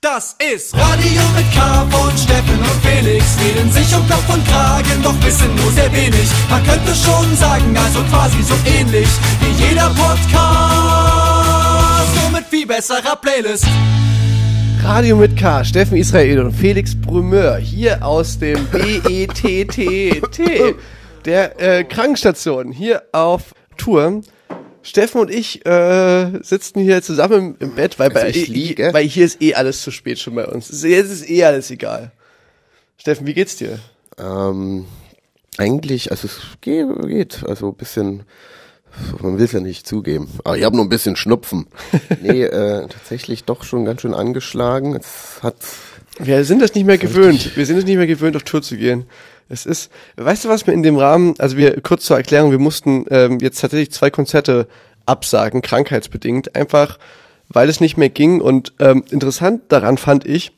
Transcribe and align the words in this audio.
Das 0.00 0.36
ist 0.38 0.76
Radio 0.76 1.22
mit 1.34 1.52
K 1.52 1.84
von 1.90 2.16
Steffen 2.16 2.56
und 2.56 2.86
Felix. 2.86 3.36
Reden 3.40 3.68
sich 3.72 3.92
um 3.96 4.08
Kopf 4.08 4.32
und 4.32 4.46
Kragen, 4.46 5.02
doch 5.02 5.20
wissen 5.24 5.52
nur 5.56 5.72
sehr 5.72 5.92
wenig. 5.92 6.30
Man 6.48 6.62
könnte 6.62 6.94
schon 6.94 7.34
sagen, 7.34 7.76
also 7.76 7.98
quasi 8.04 8.40
so 8.44 8.54
ähnlich 8.64 9.08
wie 9.40 9.50
jeder 9.64 9.90
Podcast. 9.90 10.94
Nur 12.14 12.30
mit 12.30 12.44
viel 12.48 12.64
besserer 12.64 13.16
Playlist. 13.16 13.66
Radio 14.84 15.16
mit 15.16 15.36
K, 15.36 15.64
Steffen 15.64 15.96
Israel 15.96 16.44
und 16.44 16.52
Felix 16.52 16.94
Brumeur 16.94 17.56
hier 17.56 18.00
aus 18.00 18.38
dem 18.38 18.66
BETTT, 18.70 20.22
der 21.24 21.60
äh, 21.60 21.82
Krankenstation, 21.82 22.70
hier 22.70 23.02
auf 23.10 23.52
Tour. 23.76 24.22
Steffen 24.82 25.20
und 25.20 25.30
ich 25.30 25.64
äh, 25.66 26.40
sitzen 26.42 26.80
hier 26.80 27.02
zusammen 27.02 27.56
im, 27.60 27.68
im 27.68 27.74
Bett, 27.74 27.98
weil, 27.98 28.08
Also 28.10 28.20
bei, 28.22 28.28
ich 28.30 28.48
liege. 28.48 28.90
weil 28.92 29.04
hier 29.06 29.24
ist 29.24 29.42
eh 29.42 29.54
alles 29.54 29.82
zu 29.82 29.90
spät 29.90 30.18
schon 30.18 30.34
bei 30.34 30.46
uns. 30.46 30.68
Jetzt 30.82 31.10
ist 31.10 31.28
eh 31.28 31.44
alles 31.44 31.70
egal. 31.70 32.12
Steffen, 32.96 33.26
wie 33.26 33.34
geht's 33.34 33.56
dir? 33.56 33.78
Ähm, 34.18 34.86
eigentlich, 35.56 36.10
also 36.10 36.26
es 36.28 36.40
geht, 36.60 36.86
geht 37.06 37.44
also 37.46 37.68
ein 37.68 37.74
bisschen, 37.74 38.22
man 39.20 39.38
will 39.38 39.44
es 39.44 39.52
ja 39.52 39.60
nicht 39.60 39.86
zugeben, 39.86 40.28
aber 40.44 40.56
ich 40.58 40.64
habe 40.64 40.76
nur 40.76 40.84
ein 40.84 40.88
bisschen 40.88 41.16
Schnupfen. 41.16 41.66
nee, 42.22 42.42
äh, 42.44 42.86
tatsächlich 42.88 43.44
doch 43.44 43.64
schon 43.64 43.84
ganz 43.84 44.00
schön 44.02 44.14
angeschlagen. 44.14 44.96
Es 44.96 45.42
hat, 45.42 45.56
Wir 46.18 46.44
sind 46.44 46.60
das 46.62 46.74
nicht 46.74 46.86
mehr 46.86 46.98
gewöhnt. 46.98 47.56
Wir 47.56 47.66
sind 47.66 47.76
es 47.78 47.84
nicht 47.84 47.96
mehr 47.96 48.06
gewöhnt, 48.06 48.36
auf 48.36 48.42
Tour 48.44 48.62
zu 48.62 48.76
gehen. 48.76 49.04
Es 49.48 49.66
ist, 49.66 49.90
weißt 50.16 50.44
du 50.44 50.48
was 50.48 50.66
mir 50.66 50.74
in 50.74 50.82
dem 50.82 50.96
Rahmen, 50.96 51.34
also 51.38 51.56
wir, 51.56 51.80
kurz 51.80 52.04
zur 52.04 52.16
Erklärung, 52.16 52.50
wir 52.50 52.58
mussten 52.58 53.06
ähm, 53.10 53.38
jetzt 53.40 53.60
tatsächlich 53.60 53.92
zwei 53.92 54.10
Konzerte 54.10 54.68
absagen, 55.06 55.62
krankheitsbedingt, 55.62 56.54
einfach 56.54 56.98
weil 57.48 57.68
es 57.68 57.80
nicht 57.80 57.96
mehr 57.96 58.10
ging. 58.10 58.40
Und 58.40 58.74
ähm, 58.78 59.04
interessant 59.10 59.62
daran 59.68 59.96
fand 59.96 60.26
ich, 60.26 60.52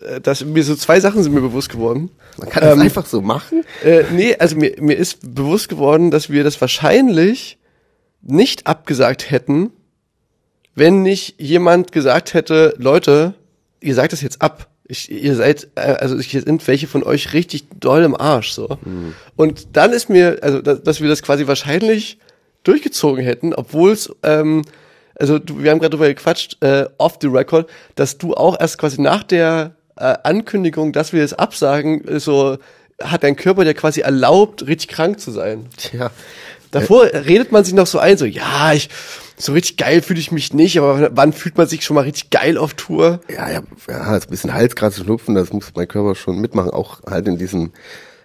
äh, 0.00 0.20
dass 0.20 0.44
mir 0.44 0.62
so 0.62 0.76
zwei 0.76 1.00
Sachen 1.00 1.22
sind 1.22 1.32
mir 1.32 1.40
bewusst 1.40 1.70
geworden. 1.70 2.10
man 2.38 2.48
kann 2.50 2.62
das 2.62 2.74
Ähm, 2.74 2.82
einfach 2.82 3.06
so 3.06 3.22
machen. 3.22 3.64
Äh, 3.82 4.04
nee, 4.12 4.36
also 4.36 4.56
mir, 4.56 4.74
mir 4.78 4.96
ist 4.96 5.34
bewusst 5.34 5.68
geworden, 5.68 6.10
dass 6.10 6.30
wir 6.30 6.44
das 6.44 6.60
wahrscheinlich 6.60 7.58
nicht 8.22 8.66
abgesagt 8.66 9.30
hätten, 9.30 9.70
wenn 10.74 11.02
nicht 11.02 11.40
jemand 11.40 11.92
gesagt 11.92 12.34
hätte, 12.34 12.74
Leute, 12.78 13.34
ihr 13.80 13.94
sagt 13.94 14.12
das 14.12 14.22
jetzt 14.22 14.42
ab. 14.42 14.68
Ich, 14.86 15.10
ihr 15.10 15.34
seid, 15.34 15.68
äh, 15.76 15.80
also 15.80 16.18
ich 16.18 16.30
sind 16.30 16.66
welche 16.68 16.86
von 16.86 17.02
euch 17.02 17.32
richtig 17.32 17.64
doll 17.80 18.02
im 18.02 18.14
Arsch 18.14 18.50
so. 18.50 18.78
Und 19.36 19.76
dann 19.76 19.92
ist 19.92 20.10
mir, 20.10 20.38
also 20.42 20.60
dass, 20.60 20.82
dass 20.82 21.00
wir 21.00 21.08
das 21.08 21.22
quasi 21.22 21.46
wahrscheinlich 21.46 22.18
durchgezogen 22.64 23.24
hätten, 23.24 23.54
obwohl 23.54 23.92
es, 23.92 24.14
ähm, 24.22 24.62
also 25.14 25.38
du, 25.38 25.62
wir 25.62 25.70
haben 25.70 25.78
gerade 25.78 25.90
drüber 25.90 26.08
gequatscht, 26.08 26.62
äh, 26.62 26.86
off 26.98 27.18
the 27.20 27.28
record, 27.28 27.70
dass 27.94 28.18
du 28.18 28.34
auch 28.34 28.60
erst 28.60 28.78
quasi 28.78 29.00
nach 29.00 29.22
der 29.22 29.74
äh, 29.96 30.14
Ankündigung, 30.22 30.92
dass 30.92 31.12
wir 31.12 31.22
es 31.22 31.32
absagen, 31.32 32.06
äh, 32.06 32.20
so 32.20 32.58
hat 33.02 33.22
dein 33.22 33.36
Körper 33.36 33.64
dir 33.64 33.74
quasi 33.74 34.00
erlaubt, 34.00 34.66
richtig 34.66 34.88
krank 34.88 35.20
zu 35.20 35.30
sein. 35.30 35.66
Tja, 35.76 36.10
Davor 36.70 37.04
redet 37.04 37.52
man 37.52 37.64
sich 37.64 37.74
noch 37.74 37.86
so 37.86 37.98
ein, 37.98 38.18
so, 38.18 38.24
ja, 38.24 38.72
ich, 38.72 38.88
so 39.36 39.52
richtig 39.52 39.76
geil 39.76 40.02
fühle 40.02 40.20
ich 40.20 40.32
mich 40.32 40.52
nicht, 40.52 40.78
aber 40.78 41.10
wann 41.14 41.32
fühlt 41.32 41.56
man 41.56 41.66
sich 41.66 41.84
schon 41.84 41.94
mal 41.94 42.02
richtig 42.02 42.30
geil 42.30 42.56
auf 42.56 42.74
Tour? 42.74 43.20
ja, 43.28 43.50
ja, 43.50 43.62
ja, 43.88 44.16
ist 44.16 44.26
ein 44.26 44.30
bisschen 44.30 44.54
Halskratzen, 44.54 45.04
Schnupfen, 45.04 45.34
das 45.34 45.52
muss 45.52 45.72
mein 45.74 45.88
Körper 45.88 46.14
schon 46.14 46.40
mitmachen, 46.40 46.70
auch 46.70 47.02
halt 47.04 47.26
in 47.26 47.38
diesem, 47.38 47.72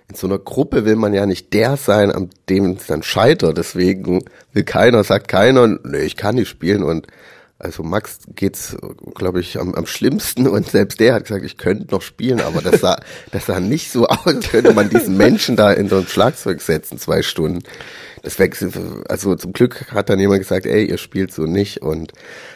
in 0.07 0.15
so 0.15 0.27
einer 0.27 0.39
Gruppe 0.39 0.85
will 0.85 0.95
man 0.95 1.13
ja 1.13 1.25
nicht 1.25 1.53
der 1.53 1.77
sein, 1.77 2.11
an 2.11 2.29
dem 2.47 2.75
es 2.77 2.87
dann 2.87 3.03
scheitert, 3.03 3.57
deswegen 3.57 4.23
will 4.53 4.63
keiner, 4.63 5.03
sagt 5.03 5.27
keiner, 5.27 5.67
nee, 5.67 5.99
ich 5.99 6.15
kann 6.15 6.35
nicht 6.35 6.49
spielen 6.49 6.83
und 6.83 7.07
also 7.61 7.83
Max 7.83 8.19
geht's, 8.35 8.77
glaube 9.15 9.41
ich, 9.41 9.59
am, 9.59 9.75
am 9.75 9.85
schlimmsten 9.85 10.47
und 10.47 10.69
selbst 10.69 11.01
der 11.01 11.13
hat 11.15 11.25
gesagt, 11.25 11.43
ich 11.43 11.57
könnte 11.57 11.93
noch 11.93 12.01
spielen, 12.01 12.39
aber 12.39 12.61
das 12.61 12.79
sah, 12.79 12.97
das 13.31 13.47
sah 13.47 13.59
nicht 13.59 13.91
so 13.91 14.07
aus, 14.07 14.25
als 14.25 14.49
könnte 14.49 14.73
man 14.73 14.89
diesen 14.89 15.17
Menschen 15.17 15.57
da 15.57 15.71
in 15.73 15.89
so 15.89 15.97
ein 15.97 16.07
Schlagzeug 16.07 16.61
setzen, 16.61 16.97
zwei 16.97 17.21
Stunden. 17.21 17.61
Das 18.21 18.39
wechselt, 18.39 18.73
also 19.07 19.35
zum 19.35 19.53
Glück 19.53 19.91
hat 19.91 20.09
dann 20.09 20.19
jemand 20.19 20.39
gesagt, 20.39 20.65
ey, 20.65 20.85
ihr 20.85 20.97
spielt 20.97 21.31
so 21.31 21.43
nicht 21.43 21.81
und 21.81 22.11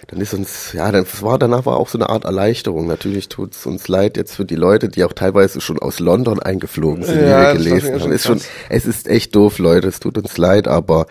dann 0.07 0.19
ist 0.19 0.33
uns, 0.33 0.73
ja, 0.73 0.91
dann, 0.91 1.05
das 1.05 1.21
war 1.21 1.39
danach 1.39 1.65
war 1.65 1.77
auch 1.77 1.87
so 1.87 1.97
eine 1.97 2.09
Art 2.09 2.25
Erleichterung. 2.25 2.87
Natürlich 2.87 3.29
tut's 3.29 3.65
uns 3.65 3.87
leid 3.87 4.17
jetzt 4.17 4.35
für 4.35 4.45
die 4.45 4.55
Leute, 4.55 4.89
die 4.89 5.03
auch 5.03 5.13
teilweise 5.13 5.61
schon 5.61 5.79
aus 5.79 5.99
London 5.99 6.39
eingeflogen 6.41 7.03
sind, 7.03 7.21
Ja, 7.21 7.53
das 7.53 7.63
wir 7.63 7.71
gelesen 7.71 8.01
haben. 8.01 8.11
Ist 8.11 8.25
schon, 8.25 8.41
es 8.69 8.85
ist 8.85 9.07
echt 9.07 9.35
doof, 9.35 9.59
Leute, 9.59 9.87
es 9.87 9.99
tut 9.99 10.17
uns 10.17 10.37
leid, 10.37 10.67
aber 10.67 11.07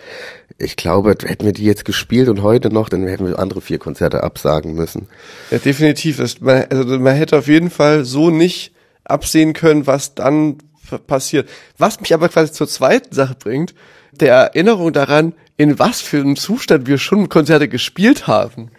ich 0.58 0.76
glaube, 0.76 1.10
hätten 1.10 1.44
wir 1.44 1.52
die 1.52 1.64
jetzt 1.64 1.84
gespielt 1.84 2.28
und 2.28 2.42
heute 2.42 2.72
noch, 2.72 2.88
dann 2.88 3.06
hätten 3.06 3.26
wir 3.26 3.38
andere 3.38 3.60
vier 3.60 3.78
Konzerte 3.78 4.22
absagen 4.22 4.74
müssen. 4.74 5.08
Ja, 5.50 5.58
definitiv. 5.58 6.18
Das, 6.18 6.40
man, 6.40 6.64
also 6.70 6.98
man 6.98 7.14
hätte 7.14 7.38
auf 7.38 7.48
jeden 7.48 7.70
Fall 7.70 8.04
so 8.04 8.30
nicht 8.30 8.72
absehen 9.04 9.52
können, 9.54 9.86
was 9.86 10.14
dann 10.14 10.58
passiert. 11.06 11.48
Was 11.78 12.00
mich 12.00 12.14
aber 12.14 12.28
quasi 12.28 12.52
zur 12.52 12.68
zweiten 12.68 13.14
Sache 13.14 13.34
bringt, 13.38 13.74
der 14.12 14.34
Erinnerung 14.34 14.92
daran, 14.92 15.34
in 15.56 15.78
was 15.78 16.00
für 16.00 16.18
einem 16.18 16.36
Zustand 16.36 16.86
wir 16.86 16.98
schon 16.98 17.28
Konzerte 17.28 17.68
gespielt 17.68 18.26
haben. 18.26 18.70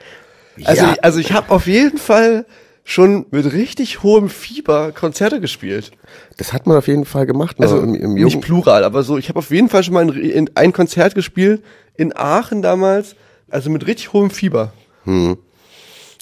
Also, 0.63 0.83
Ja. 0.85 0.93
ich, 0.93 1.03
also 1.03 1.19
ich 1.19 1.31
habe 1.33 1.51
auf 1.51 1.67
jeden 1.67 1.97
Fall 1.97 2.45
schon 2.85 3.25
mit 3.31 3.51
richtig 3.53 4.03
hohem 4.03 4.29
Fieber 4.29 4.91
Konzerte 4.91 5.39
gespielt. 5.39 5.91
Das 6.37 6.51
hat 6.53 6.67
man 6.67 6.77
auf 6.77 6.87
jeden 6.87 7.05
Fall 7.05 7.25
gemacht, 7.25 7.55
Also 7.59 7.79
im, 7.79 7.95
im 7.95 8.13
nicht 8.15 8.41
plural, 8.41 8.83
aber 8.83 9.03
so, 9.03 9.17
ich 9.17 9.29
habe 9.29 9.39
auf 9.39 9.51
jeden 9.51 9.69
Fall 9.69 9.83
schon 9.83 9.93
mal 9.93 10.09
in, 10.09 10.29
in 10.29 10.49
ein 10.55 10.73
Konzert 10.73 11.15
gespielt, 11.15 11.63
in 11.95 12.15
Aachen 12.15 12.61
damals, 12.61 13.15
also 13.49 13.69
mit 13.69 13.87
richtig 13.87 14.11
hohem 14.13 14.29
Fieber. 14.31 14.73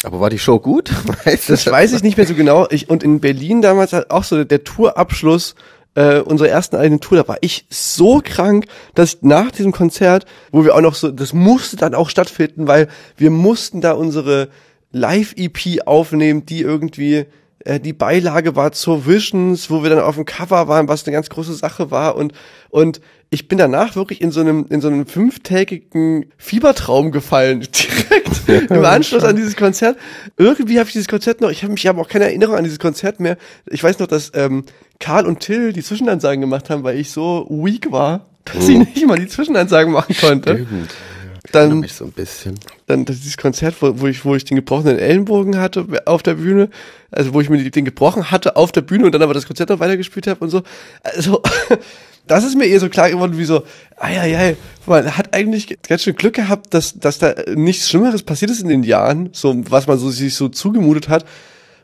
Aber 0.03 0.19
war 0.19 0.29
die 0.29 0.39
Show 0.39 0.59
gut? 0.59 0.91
Weißt 1.25 1.50
du? 1.50 1.53
Das 1.53 1.66
weiß 1.66 1.94
ich 1.94 2.03
nicht 2.03 2.17
mehr 2.17 2.27
so 2.27 2.33
genau. 2.35 2.67
Ich, 2.69 2.89
und 2.89 3.03
in 3.03 3.19
Berlin 3.19 3.61
damals 3.61 3.94
halt 3.94 4.11
auch 4.11 4.23
so 4.23 4.44
der 4.44 4.63
Tourabschluss 4.63 5.55
äh, 5.96 6.19
unserer 6.19 6.50
ersten 6.50 6.75
eigenen 6.75 7.02
Tour, 7.02 7.18
da 7.18 7.28
war 7.28 7.38
ich 7.41 7.66
so 7.69 8.22
krank, 8.24 8.66
dass 8.96 9.16
ich 9.16 9.22
nach 9.22 9.52
diesem 9.52 9.72
Konzert, 9.72 10.25
wo 10.52 10.63
wir 10.63 10.75
auch 10.75 10.81
noch 10.81 10.96
so, 10.96 11.12
das 11.12 11.34
musste 11.34 11.75
dann 11.75 11.96
auch 11.96 12.09
stattfinden, 12.09 12.68
weil 12.68 12.88
wir 13.18 13.29
mussten 13.29 13.81
da 13.81 13.94
unsere 13.94 14.50
Live-EP 14.91 15.85
aufnehmen, 15.85 16.46
die 16.46 16.62
irgendwie 16.62 17.25
äh, 17.59 17.80
die 17.80 17.94
Beilage 17.94 18.56
war 18.56 18.72
zur 18.72 19.06
Visions, 19.06 19.69
wo 19.69 19.84
wir 19.84 19.90
dann 19.90 20.00
auf 20.00 20.16
dem 20.16 20.25
Cover 20.25 20.68
waren, 20.68 20.88
was 20.88 21.06
eine 21.06 21.13
ganz 21.13 21.30
große 21.30 21.53
Sache 21.53 21.91
war 21.91 22.16
und 22.16 22.34
und 22.69 23.01
ich 23.34 23.47
bin 23.47 23.58
danach 23.58 23.96
wirklich 23.96 24.19
in 24.19 24.30
so 24.30 24.42
einem 24.42 24.66
in 24.69 24.81
so 24.81 24.90
einem 24.90 25.08
fünftägigen 25.08 26.25
Fiebertraum 26.38 27.12
gefallen 27.12 27.62
direkt 28.47 28.69
im 28.69 28.84
Anschluss 28.84 29.24
an 29.24 29.38
dieses 29.38 29.56
Konzert. 29.56 29.97
Irgendwie 30.38 30.80
habe 30.80 30.88
ich 30.88 30.94
dieses 30.94 31.08
Konzert 31.08 31.40
noch, 31.40 31.50
ich 31.50 31.64
habe 31.64 31.72
mich 31.72 31.88
aber 31.88 32.02
auch 32.02 32.09
keine 32.09 32.25
Erinnerung 32.25 32.56
an 32.56 32.66
dieses 32.66 32.78
Konzert 32.80 33.22
mehr. 33.22 33.38
Ich 33.69 33.81
weiß 33.81 34.00
noch, 34.00 34.08
dass 34.08 34.34
ähm, 34.36 34.66
Karl 35.00 35.25
und 35.25 35.40
Till 35.40 35.72
die 35.72 35.81
Zwischenansagen 35.81 36.42
gemacht 36.42 36.69
haben, 36.69 36.84
weil 36.84 37.00
ich 37.00 37.12
so 37.12 37.47
weak 37.50 37.90
war, 37.94 38.28
dass 38.44 38.68
ich 38.68 38.78
nicht 38.78 39.08
mal 39.08 39.18
die 39.18 39.28
Zwischenansagen 39.28 39.94
machen 39.94 40.16
konnte. 40.19 40.66
Stimmt. 40.66 40.92
Ich 41.44 41.52
Dann 41.52 41.80
mich 41.80 41.94
so 41.94 42.06
ein 42.06 42.12
bisschen. 42.12 42.59
dann 42.86 43.06
dieses 43.06 43.38
Konzert, 43.38 43.75
wo, 43.81 44.00
wo 44.00 44.08
ich 44.08 44.25
wo 44.25 44.36
ich 44.36 44.44
den 44.44 44.58
gebrochenen 44.58 45.00
Ellenbogen 45.00 45.58
hatte 45.58 45.86
auf 46.06 46.22
der 46.22 46.36
Bühne, 46.36 46.69
also 47.12 47.34
wo 47.34 47.42
ich 47.42 47.50
mir 47.50 47.58
den 47.72 47.86
gebrochen 47.86 48.30
hatte 48.30 48.58
auf 48.58 48.72
der 48.74 48.81
Bühne 48.81 49.06
und 49.06 49.13
dann 49.13 49.22
aber 49.24 49.34
das 49.34 49.48
Konzert 49.48 49.69
noch 49.69 49.80
weitergespielt 49.80 50.28
habe 50.28 50.42
und 50.42 50.50
so. 50.50 50.63
Also 51.02 51.42
das 52.31 52.46
ist 52.46 52.58
mir 52.58 52.66
eher 52.66 52.80
so 52.80 52.88
klar 52.88 53.09
geworden, 53.09 53.38
wie 53.38 53.44
so, 53.44 53.64
ei, 53.97 54.56
man 54.86 55.18
hat 55.18 55.34
eigentlich 55.36 55.78
ganz 55.88 56.03
schön 56.03 56.16
Glück 56.16 56.36
gehabt, 56.36 56.74
dass 56.74 56.97
dass 56.97 57.19
da 57.19 57.36
nichts 57.56 57.90
Schlimmeres 57.90 58.24
passiert 58.24 58.52
ist 58.52 58.62
in 58.62 58.69
den 58.69 58.84
Jahren, 58.84 59.30
so 59.34 59.53
was 59.69 59.88
man 59.88 59.97
so 59.97 60.09
sich 60.09 60.34
so 60.36 60.47
zugemutet 60.47 61.09
hat. 61.09 61.25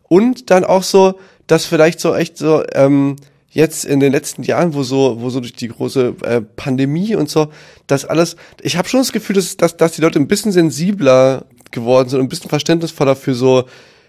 Und 0.08 0.50
dann 0.50 0.64
auch 0.64 0.84
so, 0.84 1.20
dass 1.48 1.66
vielleicht 1.66 2.00
so 2.00 2.16
echt 2.16 2.38
so 2.38 2.64
ähm, 2.74 3.18
jetzt 3.50 3.84
in 3.84 4.00
den 4.00 4.14
letzten 4.14 4.44
Jahren, 4.44 4.74
wo 4.74 4.84
so, 4.84 5.18
wo 5.20 5.30
so 5.30 5.42
durch 5.42 5.54
die 5.54 5.68
große 5.68 6.16
äh, 6.24 6.40
Pandemie 6.42 7.16
und 7.16 7.30
so, 7.30 7.52
das 7.88 8.06
alles, 8.06 8.38
ich 8.62 8.78
habe 8.78 8.88
schon 8.88 9.02
das 9.02 9.12
Gefühl, 9.12 9.36
dass, 9.36 9.58
dass, 9.58 9.76
dass 9.76 9.92
die 9.94 10.02
Leute 10.02 10.18
ein 10.20 10.28
bisschen 10.30 10.54
sensibler 10.54 11.44
geworden 11.72 12.08
sind 12.08 12.20
und 12.20 12.28
ein 12.28 12.30
bisschen 12.30 12.50
verständnisvoller 12.50 13.18
für 13.18 13.34
so, 13.34 13.66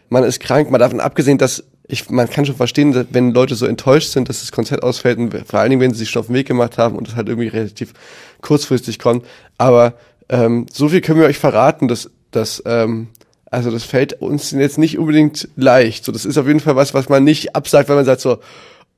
man 0.08 0.22
ist 0.22 0.38
krank, 0.38 0.70
mal 0.70 0.78
davon 0.78 1.00
abgesehen, 1.00 1.38
dass 1.38 1.64
ich, 1.88 2.10
man 2.10 2.28
kann 2.28 2.44
schon 2.44 2.54
verstehen, 2.54 2.92
dass, 2.92 3.06
wenn 3.10 3.32
Leute 3.32 3.54
so 3.54 3.66
enttäuscht 3.66 4.10
sind, 4.10 4.28
dass 4.28 4.40
das 4.40 4.52
Konzert 4.52 4.82
ausfällt 4.82 5.18
und 5.18 5.34
vor 5.46 5.60
allen 5.60 5.70
Dingen, 5.70 5.80
wenn 5.80 5.92
sie 5.92 6.00
sich 6.00 6.10
schon 6.10 6.20
auf 6.20 6.26
den 6.26 6.34
Weg 6.34 6.46
gemacht 6.46 6.78
haben 6.78 6.96
und 6.96 7.08
es 7.08 7.16
halt 7.16 7.28
irgendwie 7.28 7.48
relativ 7.48 7.94
kurzfristig 8.42 8.98
kommt. 8.98 9.24
Aber 9.56 9.94
ähm, 10.28 10.66
so 10.70 10.90
viel 10.90 11.00
können 11.00 11.18
wir 11.18 11.26
euch 11.26 11.38
verraten, 11.38 11.88
dass, 11.88 12.10
dass 12.30 12.62
ähm, 12.66 13.08
also 13.50 13.70
das 13.70 13.84
fällt 13.84 14.20
uns 14.20 14.50
jetzt 14.50 14.76
nicht 14.76 14.98
unbedingt 14.98 15.48
leicht. 15.56 16.04
So, 16.04 16.12
das 16.12 16.26
ist 16.26 16.36
auf 16.36 16.46
jeden 16.46 16.60
Fall 16.60 16.76
was, 16.76 16.92
was 16.92 17.08
man 17.08 17.24
nicht 17.24 17.56
absagt, 17.56 17.88
wenn 17.88 17.96
man 17.96 18.04
sagt 18.04 18.20
so, 18.20 18.38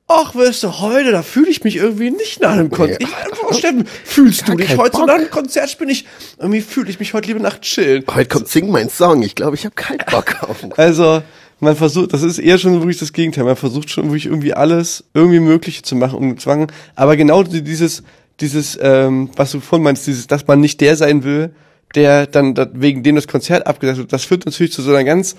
ach, 0.07 0.35
weißt 0.35 0.63
du, 0.63 0.79
heute, 0.79 1.11
da 1.11 1.23
fühle 1.23 1.49
ich 1.49 1.63
mich 1.63 1.77
irgendwie 1.77 2.11
nicht 2.11 2.41
nach 2.41 2.51
einem 2.51 2.69
Konzert. 2.69 3.01
Nee. 3.01 3.07
Ich, 3.07 3.43
oh, 3.43 3.53
Steffen, 3.53 3.87
fühlst 4.03 4.47
du 4.47 4.55
dich 4.55 4.75
heute 4.75 4.91
so 4.97 4.99
Bock. 4.99 5.07
nach 5.07 5.15
einem 5.15 5.29
Konzert? 5.29 5.77
Bin 5.77 5.87
ich, 5.87 6.05
irgendwie 6.37 6.61
fühle 6.61 6.89
ich 6.89 6.99
mich 6.99 7.13
heute 7.13 7.27
lieber 7.27 7.39
nach 7.39 7.61
chillen. 7.61 8.03
Heute 8.13 8.27
kommt 8.27 8.49
Sing 8.49 8.69
mein 8.69 8.89
Song. 8.89 9.23
Ich 9.23 9.35
glaube, 9.35 9.55
ich 9.55 9.63
habe 9.63 9.75
keinen 9.75 9.99
Bock 10.11 10.43
auf. 10.43 10.65
Also, 10.75 11.23
man 11.61 11.75
versucht, 11.75 12.13
das 12.13 12.23
ist 12.23 12.39
eher 12.39 12.57
schon 12.57 12.73
wirklich 12.73 12.99
das 12.99 13.13
Gegenteil. 13.13 13.43
Man 13.43 13.55
versucht 13.55 13.89
schon 13.89 14.05
wirklich 14.05 14.25
irgendwie 14.25 14.53
alles 14.53 15.03
irgendwie 15.13 15.39
Mögliche 15.39 15.83
zu 15.83 15.95
machen, 15.95 16.17
um 16.17 16.37
Zwang. 16.37 16.71
Aber 16.95 17.15
genau 17.15 17.43
dieses, 17.43 18.03
dieses, 18.39 18.77
ähm, 18.81 19.29
was 19.35 19.51
du 19.51 19.59
vorhin 19.59 19.83
meinst, 19.83 20.07
dieses, 20.07 20.27
dass 20.27 20.47
man 20.47 20.59
nicht 20.59 20.81
der 20.81 20.95
sein 20.95 21.23
will, 21.23 21.53
der 21.95 22.25
dann 22.25 22.55
da, 22.55 22.67
wegen 22.73 23.03
dem 23.03 23.15
das 23.15 23.27
Konzert 23.27 23.67
abgesagt 23.67 23.99
wird, 23.99 24.11
das 24.13 24.25
führt 24.25 24.45
natürlich 24.45 24.73
zu 24.73 24.81
so 24.81 24.91
einer 24.91 25.03
ganz 25.03 25.35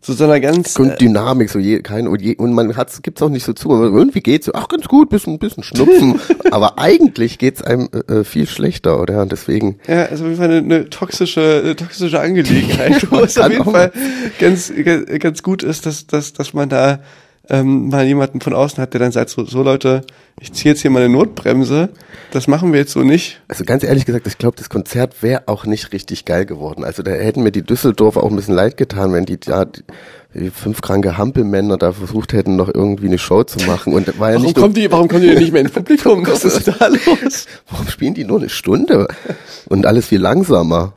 so 0.00 0.12
so 0.12 0.24
einer 0.24 0.40
ganz 0.40 0.76
Und 0.76 1.00
Dynamik, 1.00 1.50
so 1.50 1.58
je, 1.58 1.80
kein, 1.82 2.06
und, 2.06 2.22
je, 2.22 2.36
und 2.36 2.52
man 2.52 2.76
hat's, 2.76 3.02
gibt's 3.02 3.22
auch 3.22 3.28
nicht 3.28 3.44
so 3.44 3.52
zu, 3.52 3.72
aber 3.72 3.84
irgendwie 3.84 4.20
geht's 4.20 4.52
ach 4.52 4.68
ganz 4.68 4.86
gut, 4.86 5.08
bisschen, 5.10 5.38
bisschen 5.38 5.62
Schnupfen, 5.62 6.20
aber 6.50 6.78
eigentlich 6.78 7.38
geht's 7.38 7.62
einem 7.62 7.88
äh, 8.08 8.24
viel 8.24 8.46
schlechter, 8.46 9.00
oder? 9.00 9.22
Und 9.22 9.32
deswegen, 9.32 9.78
Ja, 9.86 10.04
also 10.04 10.24
auf 10.24 10.30
jeden 10.30 10.36
Fall 10.36 10.50
eine, 10.50 10.58
eine 10.58 10.90
toxische, 10.90 11.62
eine 11.64 11.76
toxische 11.76 12.20
Angelegenheit, 12.20 13.06
wo 13.10 13.20
es 13.20 13.38
auf 13.38 13.50
jeden 13.50 13.64
Fall 13.64 13.92
ganz, 14.38 14.72
ganz, 14.84 15.06
ganz 15.18 15.42
gut 15.42 15.62
ist, 15.62 15.86
dass, 15.86 16.06
dass, 16.06 16.32
dass 16.32 16.54
man 16.54 16.68
da 16.68 17.00
ähm, 17.48 17.88
mal 17.88 18.06
jemanden 18.06 18.40
von 18.40 18.54
außen 18.54 18.78
hat, 18.78 18.92
der 18.92 19.00
dann 19.00 19.12
sagt, 19.12 19.30
so, 19.30 19.44
so 19.44 19.62
Leute, 19.62 20.02
ich 20.40 20.52
ziehe 20.52 20.72
jetzt 20.72 20.82
hier 20.82 20.90
mal 20.90 21.02
eine 21.02 21.12
Notbremse, 21.12 21.90
das 22.30 22.48
machen 22.48 22.72
wir 22.72 22.80
jetzt 22.80 22.92
so 22.92 23.02
nicht. 23.02 23.40
also 23.48 23.64
ganz 23.64 23.84
ehrlich 23.84 24.04
gesagt, 24.04 24.26
ich 24.26 24.38
glaube, 24.38 24.56
das 24.56 24.68
Konzert 24.68 25.22
wäre 25.22 25.44
auch 25.46 25.64
nicht 25.64 25.92
richtig 25.92 26.24
geil 26.24 26.44
geworden. 26.44 26.84
Also 26.84 27.02
da 27.02 27.12
hätten 27.12 27.42
mir 27.42 27.52
die 27.52 27.62
Düsseldorfer 27.62 28.22
auch 28.22 28.30
ein 28.30 28.36
bisschen 28.36 28.54
leid 28.54 28.76
getan, 28.76 29.12
wenn 29.12 29.24
die 29.24 29.38
da 29.38 29.64
die, 29.64 30.50
fünf 30.50 30.82
kranke 30.82 31.16
Hampelmänner 31.16 31.78
da 31.78 31.92
versucht 31.92 32.32
hätten, 32.32 32.56
noch 32.56 32.68
irgendwie 32.72 33.06
eine 33.06 33.18
Show 33.18 33.42
zu 33.44 33.64
machen. 33.66 33.94
Und 33.94 34.18
war 34.18 34.30
ja 34.30 34.34
Warum 34.34 34.46
nicht 34.46 34.56
kommt 34.56 34.76
die, 34.76 34.90
warum 34.90 35.08
kommen 35.08 35.22
die 35.22 35.28
denn 35.28 35.38
nicht 35.38 35.52
mehr 35.52 35.62
ins 35.62 35.70
Publikum? 35.70 36.26
Was 36.26 36.44
ist 36.44 36.68
da 36.68 36.88
los? 36.88 37.46
warum 37.70 37.88
spielen 37.88 38.14
die 38.14 38.24
nur 38.24 38.38
eine 38.38 38.48
Stunde? 38.48 39.08
Und 39.68 39.86
alles 39.86 40.08
viel 40.08 40.20
langsamer. 40.20 40.94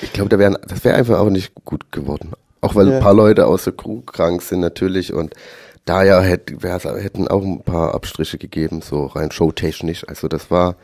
Ich 0.00 0.12
glaube, 0.12 0.30
da 0.30 0.38
wären, 0.38 0.56
das 0.66 0.84
wäre 0.84 0.96
einfach 0.96 1.18
auch 1.18 1.28
nicht 1.28 1.52
gut 1.64 1.92
geworden. 1.92 2.32
Auch 2.62 2.74
weil 2.74 2.88
Ja. 2.88 2.96
ein 2.96 3.02
paar 3.02 3.12
Leute 3.14 3.46
aus 3.46 3.64
der 3.64 3.74
Crew 3.74 4.00
krank 4.00 4.40
sind 4.40 4.60
natürlich 4.60 5.12
und 5.12 5.34
daher 5.84 6.22
hätte, 6.22 6.56
hätten 7.02 7.28
auch 7.28 7.42
ein 7.42 7.60
paar 7.62 7.94
Abstriche 7.94 8.38
gegeben, 8.38 8.80
so 8.82 9.06
rein 9.06 9.30
showtechnisch. 9.30 10.08
Also 10.08 10.28
das 10.28 10.50
war 10.50 10.76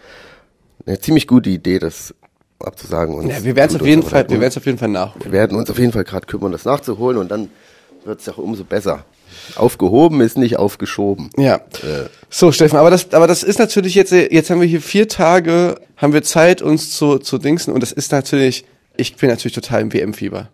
eine 0.86 0.98
ziemlich 1.00 1.26
gute 1.26 1.48
Idee, 1.50 1.78
das 1.78 2.14
abzusagen. 2.58 3.14
Und 3.14 3.28
Ja, 3.28 3.42
wir 3.44 3.54
werden 3.56 3.75
es 3.76 3.80
auf 3.80 3.86
jeden 3.86 4.02
Fall, 4.02 4.28
wir 4.28 4.40
werden 4.40 4.48
es 4.50 4.56
auf 4.56 4.66
jeden 4.66 4.78
Fall 4.78 4.88
nachholen. 4.88 5.25
wir 5.25 5.32
werden 5.32 5.56
uns 5.56 5.70
auf 5.70 5.78
jeden 5.78 5.92
Fall 5.92 6.04
gerade 6.04 6.26
kümmern, 6.26 6.52
das 6.52 6.64
nachzuholen 6.64 7.16
und 7.16 7.30
dann 7.30 7.48
wird 8.04 8.20
es 8.20 8.28
auch 8.28 8.38
umso 8.38 8.64
besser. 8.64 9.04
Aufgehoben 9.56 10.20
ist 10.20 10.36
nicht 10.36 10.56
aufgeschoben. 10.58 11.30
Ja. 11.36 11.56
Äh. 11.56 12.08
So, 12.30 12.50
Steffen, 12.50 12.78
aber 12.78 12.90
das, 12.90 13.12
aber 13.12 13.26
das 13.28 13.42
ist 13.42 13.58
natürlich 13.58 13.94
jetzt, 13.94 14.10
jetzt 14.10 14.50
haben 14.50 14.60
wir 14.60 14.66
hier 14.66 14.80
vier 14.80 15.06
Tage, 15.06 15.76
haben 15.96 16.12
wir 16.12 16.22
Zeit, 16.22 16.60
uns 16.62 16.90
zu, 16.90 17.19
zu 17.19 17.38
dingsen 17.38 17.72
und 17.72 17.82
das 17.82 17.92
ist 17.92 18.10
natürlich, 18.10 18.64
ich 18.96 19.14
bin 19.16 19.28
natürlich 19.28 19.54
total 19.54 19.82
im 19.82 19.92
WM-Fieber. 19.92 20.48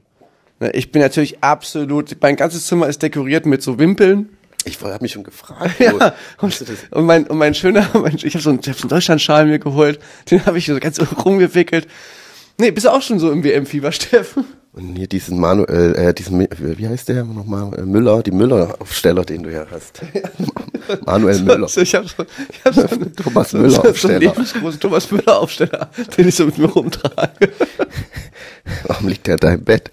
Ne, 0.60 0.70
Ich 0.72 0.92
bin 0.92 1.02
natürlich 1.02 1.42
absolut, 1.42 2.16
mein 2.20 2.36
ganzes 2.36 2.66
Zimmer 2.66 2.88
ist 2.88 3.02
dekoriert 3.02 3.46
mit 3.46 3.62
so 3.62 3.78
Wimpeln. 3.78 4.28
Ich 4.64 4.80
habe 4.80 4.98
mich 5.02 5.12
schon 5.12 5.24
gefragt. 5.24 5.74
Ja, 5.78 6.14
und, 6.40 6.64
und 6.90 7.06
mein, 7.06 7.26
und 7.26 7.38
mein 7.38 7.54
schöner, 7.54 7.86
mein, 7.94 8.16
ich 8.16 8.34
habe 8.34 8.42
so 8.42 8.50
einen, 8.50 8.58
hab 8.60 8.74
so 8.74 8.82
einen 8.82 8.88
Deutschlandschal 8.88 9.46
mir 9.46 9.58
geholt, 9.58 9.98
den 10.30 10.44
habe 10.46 10.58
ich 10.58 10.66
so 10.66 10.78
ganz 10.78 11.00
rumgewickelt. 11.24 11.86
Nee, 12.56 12.70
bist 12.70 12.86
du 12.86 12.90
auch 12.90 13.02
schon 13.02 13.18
so 13.18 13.32
im 13.32 13.42
WM-Fieber, 13.42 13.90
Steffen? 13.90 14.44
Und 14.72 14.96
hier 14.96 15.06
diesen 15.08 15.38
Manuel, 15.38 15.94
äh, 15.94 16.14
diesen, 16.14 16.40
wie 16.40 16.88
heißt 16.88 17.08
der 17.08 17.24
nochmal? 17.24 17.78
Äh, 17.78 17.82
Müller, 17.82 18.22
die 18.22 18.30
Müller-Aufsteller, 18.30 19.24
den 19.24 19.42
du 19.42 19.52
ja 19.52 19.66
hast. 19.70 20.00
Manuel 21.04 21.40
Müller. 21.42 21.68
So, 21.68 21.80
ich 21.80 21.94
habe 21.94 22.06
so, 22.08 22.24
ich 22.50 22.64
hab 22.64 22.74
so 22.74 22.86
einen 22.88 23.14
Thomas 23.14 23.50
so, 23.50 23.58
Müller 23.58 23.70
so, 23.70 23.92
so 23.92 24.08
einen 24.08 24.80
Thomas 24.80 25.10
Müller 25.10 25.38
Aufsteller, 25.38 25.90
den 26.16 26.28
ich 26.28 26.34
so 26.34 26.46
mit 26.46 26.58
mir 26.58 26.66
rumtrage. 26.66 27.50
Warum 28.84 29.08
liegt 29.08 29.26
der 29.26 29.36
da 29.36 29.52
im 29.52 29.64
Bett? 29.64 29.90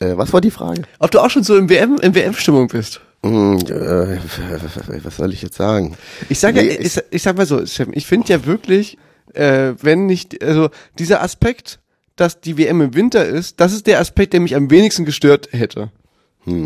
Äh, 0.00 0.16
was 0.16 0.32
war 0.32 0.40
die 0.40 0.50
Frage? 0.50 0.82
Ob 0.98 1.10
du 1.10 1.20
auch 1.20 1.30
schon 1.30 1.44
so 1.44 1.56
im 1.56 1.68
WM, 1.68 1.98
in 2.00 2.14
WM-Stimmung 2.14 2.68
bist? 2.68 3.00
Hm, 3.22 3.58
äh, 3.58 4.18
was 5.04 5.16
soll 5.16 5.32
ich 5.32 5.42
jetzt 5.42 5.56
sagen? 5.56 5.96
Ich 6.28 6.40
sage, 6.40 6.62
Nee, 6.62 6.74
ja, 6.74 6.80
ich, 6.80 6.98
ich 7.10 7.22
sag 7.22 7.36
mal 7.36 7.46
so, 7.46 7.62
ich 7.62 8.06
finde 8.06 8.28
ja 8.28 8.46
wirklich, 8.46 8.96
äh, 9.34 9.74
wenn 9.80 10.06
nicht, 10.06 10.42
also 10.42 10.70
dieser 10.98 11.22
Aspekt, 11.22 11.80
dass 12.16 12.40
die 12.40 12.58
WM 12.58 12.80
im 12.80 12.94
Winter 12.94 13.24
ist, 13.24 13.60
das 13.60 13.72
ist 13.72 13.86
der 13.86 14.00
Aspekt, 14.00 14.32
der 14.32 14.40
mich 14.40 14.56
am 14.56 14.70
wenigsten 14.70 15.04
gestört 15.04 15.48
hätte. 15.52 15.90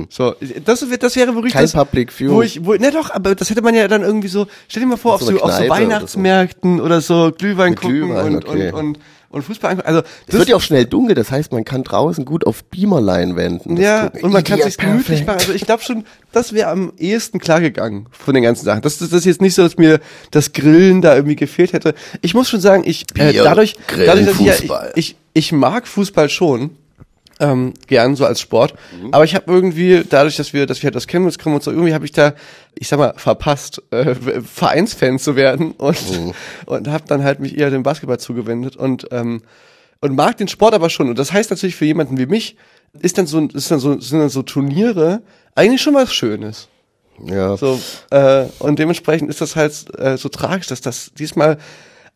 So, 0.08 0.34
das, 0.64 0.86
das 1.00 1.16
wäre 1.16 1.34
wirklich 1.34 1.52
Kein 1.52 1.62
das, 1.64 1.72
Public 1.72 2.18
View. 2.18 2.32
wo 2.32 2.42
ich, 2.42 2.64
wo, 2.64 2.74
ne 2.74 2.90
doch, 2.92 3.10
aber 3.10 3.34
das 3.34 3.50
hätte 3.50 3.60
man 3.60 3.74
ja 3.74 3.88
dann 3.88 4.02
irgendwie 4.02 4.28
so, 4.28 4.46
stell 4.68 4.82
dir 4.82 4.88
mal 4.88 4.96
vor, 4.96 5.14
auf 5.14 5.22
so 5.22 5.32
auf 5.32 5.32
so 5.32 5.46
Kneipe 5.46 5.64
oder 5.64 5.66
so. 5.66 5.70
Weihnachtsmärkten 5.70 6.80
oder 6.80 7.00
so, 7.00 7.32
Glühwein 7.36 7.70
Mit 7.70 7.80
gucken 7.80 7.96
Glühwein, 8.06 8.36
und, 8.36 8.48
okay. 8.48 8.68
und, 8.68 8.74
und, 8.74 8.98
und 9.30 9.42
Fußball 9.42 9.72
angucken. 9.72 9.88
Also, 9.88 10.02
Es 10.28 10.34
wird 10.38 10.48
ja 10.48 10.54
auch 10.56 10.60
schnell 10.60 10.84
dunkel, 10.84 11.16
das 11.16 11.32
heißt, 11.32 11.52
man 11.52 11.64
kann 11.64 11.82
draußen 11.82 12.24
gut 12.24 12.46
auf 12.46 12.62
Beamerleinwänden. 12.64 13.76
Ja, 13.76 14.04
gucken. 14.04 14.22
und 14.22 14.32
man 14.32 14.44
kann 14.44 14.62
sich 14.62 14.78
gemütlich 14.78 15.26
machen. 15.26 15.40
Also 15.40 15.52
ich 15.52 15.66
glaube 15.66 15.82
schon, 15.82 16.04
das 16.30 16.52
wäre 16.52 16.70
am 16.70 16.92
ehesten 16.96 17.40
klar 17.40 17.60
gegangen 17.60 18.06
von 18.12 18.32
den 18.34 18.44
ganzen 18.44 18.64
Sachen. 18.64 18.80
Das, 18.82 18.98
das 18.98 19.12
ist 19.12 19.24
jetzt 19.24 19.40
nicht 19.40 19.56
so, 19.56 19.62
dass 19.62 19.76
mir 19.76 19.98
das 20.30 20.52
Grillen 20.52 21.02
da 21.02 21.16
irgendwie 21.16 21.36
gefehlt 21.36 21.72
hätte. 21.72 21.94
Ich 22.22 22.32
muss 22.32 22.48
schon 22.48 22.60
sagen, 22.60 22.84
ich 22.86 23.06
äh, 23.16 23.32
Bier, 23.32 23.42
dadurch, 23.42 23.76
Grillen, 23.88 24.06
dadurch, 24.06 24.26
dass 24.26 24.38
ich, 24.38 24.68
ja, 24.68 24.84
ich, 24.94 25.08
ich, 25.10 25.16
ich 25.32 25.52
mag 25.52 25.88
Fußball 25.88 26.28
schon. 26.28 26.70
Ähm, 27.44 27.74
gern 27.86 28.16
so 28.16 28.24
als 28.24 28.40
Sport, 28.40 28.74
Mhm. 29.00 29.08
aber 29.12 29.24
ich 29.24 29.34
habe 29.34 29.52
irgendwie 29.52 30.02
dadurch, 30.08 30.36
dass 30.36 30.52
wir, 30.52 30.66
dass 30.66 30.82
wir 30.82 30.88
halt 30.88 30.96
aus 30.96 31.06
Chemnitz 31.06 31.36
kommen 31.36 31.56
und 31.56 31.62
so 31.62 31.70
irgendwie 31.70 31.92
habe 31.92 32.04
ich 32.04 32.12
da, 32.12 32.32
ich 32.74 32.88
sag 32.88 32.98
mal, 32.98 33.12
verpasst, 33.16 33.82
äh, 33.90 34.14
Vereinsfan 34.42 35.18
zu 35.18 35.36
werden 35.36 35.72
und 35.72 35.96
Mhm. 36.10 36.32
und 36.66 36.88
habe 36.88 37.04
dann 37.06 37.22
halt 37.24 37.40
mich 37.40 37.58
eher 37.58 37.70
dem 37.70 37.82
Basketball 37.82 38.18
zugewendet 38.18 38.76
und 38.76 39.08
ähm, 39.10 39.42
und 40.00 40.14
mag 40.14 40.36
den 40.36 40.48
Sport 40.48 40.74
aber 40.74 40.90
schon. 40.90 41.08
Und 41.08 41.18
das 41.18 41.32
heißt 41.32 41.50
natürlich 41.50 41.76
für 41.76 41.86
jemanden 41.86 42.18
wie 42.18 42.26
mich, 42.26 42.56
ist 43.00 43.16
dann 43.18 43.26
so, 43.26 43.40
ist 43.40 43.70
dann 43.70 43.80
so, 43.80 43.98
sind 44.00 44.18
dann 44.20 44.28
so 44.28 44.42
Turniere 44.42 45.22
eigentlich 45.54 45.80
schon 45.82 45.94
was 45.94 46.12
Schönes. 46.14 46.68
Ja. 47.24 47.56
So, 47.56 47.80
äh, 48.10 48.44
und 48.58 48.78
dementsprechend 48.78 49.30
ist 49.30 49.40
das 49.40 49.56
halt 49.56 49.72
äh, 49.98 50.16
so 50.18 50.28
tragisch, 50.28 50.66
dass 50.66 50.80
das 50.82 51.12
diesmal, 51.18 51.58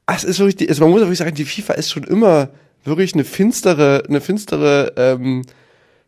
ah, 0.07 0.15
es 0.17 0.25
ist 0.25 0.39
wirklich, 0.39 0.57
die, 0.57 0.69
also 0.69 0.83
man 0.83 0.91
muss 0.91 1.01
wirklich 1.01 1.19
sagen, 1.19 1.35
die 1.35 1.45
FIFA 1.45 1.75
ist 1.75 1.91
schon 1.91 2.05
immer 2.05 2.49
wirklich 2.85 3.15
eine 3.15 3.25
finstere, 3.25 4.03
eine 4.09 4.21
finstere 4.21 4.93
ähm, 4.97 5.45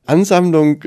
Ansammlung 0.06 0.82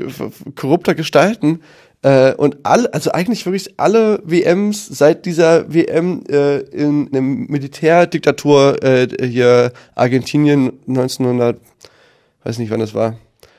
korrupter 0.54 0.94
Gestalten. 0.94 1.60
Äh, 2.02 2.34
und 2.34 2.58
alle, 2.64 2.92
also 2.92 3.12
eigentlich 3.12 3.46
wirklich 3.46 3.74
alle 3.78 4.20
WMs 4.24 4.86
seit 4.86 5.24
dieser 5.24 5.72
WM 5.72 6.22
äh, 6.28 6.58
in 6.58 7.08
einem 7.08 7.46
Militärdiktatur 7.46 8.82
äh, 8.82 9.08
hier 9.26 9.72
Argentinien 9.94 10.72
1900, 10.86 11.58
weiß 12.44 12.58
nicht 12.58 12.70
wann 12.70 12.80
das 12.80 12.92
war. 12.92 13.16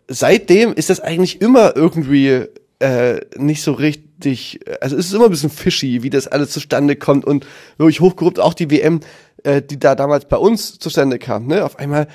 Seitdem 0.07 0.73
ist 0.73 0.91
das 0.91 0.99
eigentlich 0.99 1.41
immer 1.41 1.75
irgendwie 1.75 2.45
äh, 2.79 3.21
nicht 3.35 3.63
so 3.63 3.71
richtig, 3.71 4.59
also 4.79 4.95
es 4.95 5.07
ist 5.07 5.13
immer 5.13 5.25
ein 5.25 5.31
bisschen 5.31 5.49
fishy, 5.49 6.03
wie 6.03 6.11
das 6.11 6.27
alles 6.27 6.51
zustande 6.51 6.95
kommt 6.95 7.25
und 7.25 7.47
wirklich 7.77 7.99
hochkorrupt, 7.99 8.39
auch 8.39 8.53
die 8.53 8.69
WM, 8.69 8.99
äh, 9.45 9.61
die 9.61 9.79
da 9.79 9.95
damals 9.95 10.25
bei 10.25 10.37
uns 10.37 10.77
zustande 10.79 11.19
kam, 11.19 11.47
ne? 11.47 11.63
Auf 11.63 11.79
einmal 11.79 12.07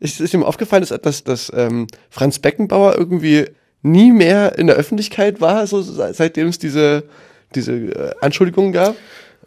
ist, 0.00 0.20
ist 0.20 0.34
ihm 0.34 0.42
aufgefallen, 0.42 0.84
dass, 0.86 1.00
dass, 1.00 1.24
dass 1.24 1.52
ähm, 1.54 1.86
Franz 2.10 2.38
Beckenbauer 2.38 2.96
irgendwie 2.96 3.46
nie 3.82 4.10
mehr 4.12 4.58
in 4.58 4.66
der 4.66 4.76
Öffentlichkeit 4.76 5.40
war, 5.40 5.66
so 5.66 5.80
se- 5.82 6.12
seitdem 6.12 6.48
es 6.48 6.58
diese, 6.58 7.04
diese 7.54 7.72
äh, 7.72 8.14
Anschuldigungen 8.20 8.72
gab. 8.72 8.96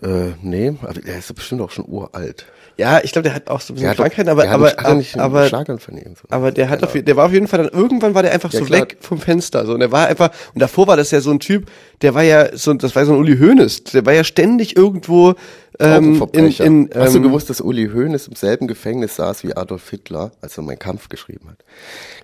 Äh, 0.02 0.32
nee, 0.42 0.74
aber 0.82 0.94
der 0.94 1.18
ist 1.20 1.34
bestimmt 1.36 1.62
auch 1.62 1.70
schon 1.72 1.86
uralt. 1.86 2.46
Ja, 2.82 3.00
ich 3.04 3.12
glaube, 3.12 3.24
der 3.24 3.36
hat 3.36 3.48
auch 3.48 3.62
so 3.62 3.74
ein 3.74 3.76
bisschen 3.76 3.94
Krankheiten, 3.94 4.28
aber, 4.28 4.50
aber, 4.50 4.72
er 4.72 4.80
aber, 5.20 5.48
sollen. 5.48 6.16
aber 6.32 6.52
der 6.52 6.68
hat 6.70 6.82
auf, 6.84 6.96
jeden- 6.96 7.06
der 7.06 7.16
war 7.16 7.28
auf 7.28 7.32
jeden 7.32 7.48
Fall 7.48 7.60
dann, 7.64 7.70
irgendwann 7.80 8.16
war 8.16 8.24
der 8.24 8.32
einfach 8.32 8.52
so 8.52 8.68
weg 8.72 8.98
vom 9.02 9.20
Fenster, 9.20 9.68
so, 9.68 9.74
und 9.76 9.82
der 9.82 9.92
war 9.92 10.08
einfach, 10.08 10.32
und 10.56 10.62
davor 10.62 10.88
war 10.88 10.98
das 10.98 11.12
ja 11.12 11.22
so 11.22 11.30
ein 11.30 11.40
Typ, 11.40 11.70
der 12.02 12.16
war 12.16 12.24
ja 12.24 12.58
so, 12.58 12.74
das 12.74 12.96
war 12.96 13.06
so 13.06 13.14
ein 13.14 13.20
Uli 13.20 13.38
Hoeneß, 13.38 13.84
der 13.84 14.04
war 14.08 14.14
ja 14.14 14.24
ständig 14.24 14.76
irgendwo, 14.76 15.36
ähm, 15.80 16.22
in, 16.34 16.48
in, 16.48 16.60
ähm, 16.60 16.90
Hast 16.96 17.16
du 17.16 17.22
gewusst, 17.22 17.50
dass 17.50 17.62
Uli 17.62 17.88
Hoeneß 17.88 18.28
im 18.28 18.36
selben 18.36 18.68
Gefängnis 18.68 19.16
saß 19.16 19.44
wie 19.44 19.56
Adolf 19.56 19.90
Hitler, 19.90 20.32
als 20.42 20.58
er 20.58 20.64
meinen 20.64 20.80
Kampf 20.80 21.08
geschrieben 21.08 21.50
hat? 21.50 21.58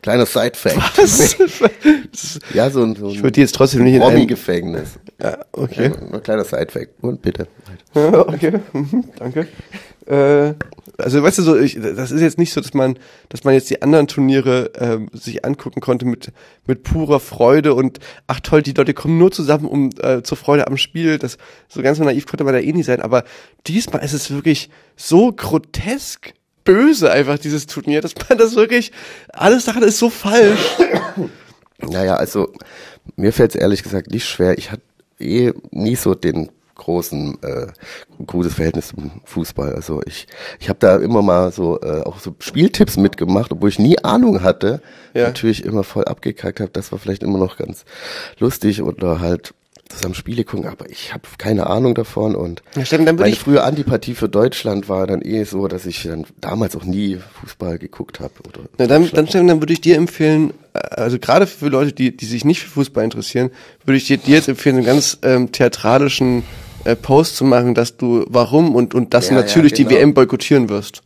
Kleiner 0.02 0.26
Side-Fact. 0.26 0.76
was? 0.98 2.40
Ja, 2.54 2.70
so 2.70 2.84
ein, 2.84 2.96
so 2.96 3.10
Ich 3.10 3.24
würde 3.24 3.40
jetzt 3.42 3.56
trotzdem 3.56 3.84
nicht 3.84 3.96
in 3.96 4.02
einen, 4.02 4.12
Promi-Gefängnis. 4.12 5.00
ja, 5.22 5.38
okay. 5.54 5.92
Ja, 5.94 6.14
ein 6.16 6.24
kleiner 6.24 6.44
Side-Fact. 6.44 6.90
Und 7.02 7.22
bitte. 7.22 7.48
Ja, 7.96 8.20
okay, 8.28 8.60
mhm, 8.74 9.06
danke. 9.18 9.48
Äh, 10.08 10.54
also 10.98 11.22
weißt 11.22 11.38
du 11.38 11.44
so, 11.44 11.58
ich, 11.58 11.80
das 11.80 12.12
ist 12.12 12.22
jetzt 12.22 12.40
nicht 12.40 12.52
so, 12.52 12.60
dass 12.60 12.74
man, 12.74 12.98
dass 13.30 13.44
man 13.44 13.54
jetzt 13.54 13.70
die 13.70 13.82
anderen 13.82 14.08
Turniere 14.08 14.72
ähm, 14.80 15.10
sich 15.14 15.46
angucken 15.46 15.80
konnte 15.80 16.06
mit 16.06 16.32
mit 16.66 16.84
purer 16.84 17.20
Freude 17.20 17.76
und 17.76 18.00
ach 18.26 18.40
toll, 18.40 18.64
die 18.64 18.74
Leute 18.74 18.94
kommen 18.94 19.18
nur 19.18 19.32
zusammen 19.32 19.66
um 19.66 19.90
äh, 20.02 20.24
zur 20.24 20.38
Freude 20.38 20.68
am 20.68 20.78
Spiel. 20.78 21.20
Das 21.20 21.38
so 21.68 21.82
ganz 21.82 22.00
naiv 22.00 22.26
konnte 22.26 22.44
man 22.44 22.54
da 22.54 22.60
eh 22.60 22.74
nicht 22.74 22.88
sein. 22.88 23.02
Aber 23.02 23.26
diesmal 23.68 24.04
ist 24.04 24.14
es 24.14 24.32
wirklich 24.32 24.70
so 24.96 25.32
grotesk 25.32 26.34
böse 26.64 27.12
einfach 27.12 27.38
dieses 27.38 27.68
Turnier, 27.68 28.02
dass 28.02 28.14
man 28.28 28.38
das 28.38 28.56
wirklich 28.56 28.92
alles 29.30 29.66
daran 29.66 29.84
ist 29.84 30.00
so 30.00 30.10
falsch. 30.10 30.78
Naja, 31.80 32.16
also 32.16 32.52
mir 33.16 33.32
fällt 33.32 33.56
es 33.56 33.62
ehrlich 33.62 33.84
gesagt 33.84 34.12
nicht 34.12 34.26
schwer. 34.28 34.58
Ich 34.58 34.72
hatte 34.72 34.82
eh 35.20 35.54
nie 35.72 35.96
so 35.96 36.16
den 36.16 36.50
großen 36.78 37.38
äh, 37.44 37.68
gutes 38.26 38.54
Verhältnis 38.54 38.90
zum 38.90 39.12
Fußball. 39.26 39.74
Also 39.76 40.02
ich 40.06 40.28
ich 40.60 40.70
habe 40.70 40.80
da 40.80 40.98
immer 40.98 41.22
mal 41.22 41.52
so 41.52 41.80
äh, 41.82 42.02
auch 42.02 42.20
so 42.20 42.36
Spieltipps 42.40 42.98
mitgemacht, 42.98 43.52
obwohl 43.52 43.70
ich 43.70 43.80
nie 43.80 44.00
Ahnung 44.04 44.44
hatte. 44.44 44.82
Ja. 45.14 45.24
Natürlich 45.28 45.66
immer 45.66 45.84
voll 45.84 46.06
abgekackt 46.06 46.60
habe. 46.60 46.70
Das 46.72 46.92
war 46.92 47.00
vielleicht 47.00 47.24
immer 47.24 47.38
noch 47.40 47.58
ganz 47.58 47.86
lustig 48.40 48.82
oder 48.82 49.20
halt 49.20 49.54
zusammen 49.90 50.16
Spiele 50.16 50.44
gucken, 50.44 50.68
aber 50.68 50.90
ich 50.90 51.14
habe 51.14 51.24
keine 51.38 51.68
Ahnung 51.68 51.96
davon 51.96 52.36
und 52.36 52.62
Ja, 52.76 52.84
würde 52.92 53.14
meine 53.14 53.30
ich- 53.30 53.40
frühe 53.40 53.64
Antipathie 53.64 54.16
für 54.16 54.28
Deutschland 54.28 54.90
war 54.90 55.08
dann 55.08 55.22
eh 55.22 55.46
so, 55.46 55.70
dass 55.70 55.86
ich 55.86 56.04
dann 56.04 56.26
damals 56.42 56.76
auch 56.76 56.84
nie 56.84 57.20
Fußball 57.40 57.80
geguckt 57.80 58.20
habe 58.20 58.34
oder 58.46 58.68
Na, 58.78 58.86
dann, 58.88 59.10
dann, 59.12 59.28
Steffen, 59.28 59.48
dann 59.48 59.62
würde 59.62 59.72
ich 59.72 59.80
dir 59.80 59.96
empfehlen, 59.96 60.52
also 60.74 61.20
gerade 61.20 61.48
für 61.48 61.70
Leute, 61.70 61.94
die, 61.94 62.18
die 62.18 62.26
sich 62.26 62.44
nicht 62.44 62.60
für 62.64 62.70
Fußball 62.70 63.06
interessieren, 63.06 63.50
würde 63.86 63.96
ich 63.96 64.06
dir, 64.08 64.18
dir 64.18 64.36
jetzt 64.36 64.50
empfehlen, 64.50 64.76
einen 64.76 64.86
ganz 64.86 65.20
ähm, 65.22 65.54
theatralischen 65.54 66.44
äh, 66.88 66.96
Post 66.96 67.36
zu 67.36 67.44
machen, 67.44 67.74
dass 67.74 67.98
du 67.98 68.26
warum 68.30 68.74
und, 68.74 68.96
und 68.96 69.14
dass 69.14 69.26
Ja, 69.30 69.36
du 69.36 69.42
natürlich 69.42 69.74
ja, 69.74 69.78
genau. 69.80 69.90
die 69.90 69.96
WM 69.96 70.14
boykottieren 70.14 70.70
wirst. 70.70 71.02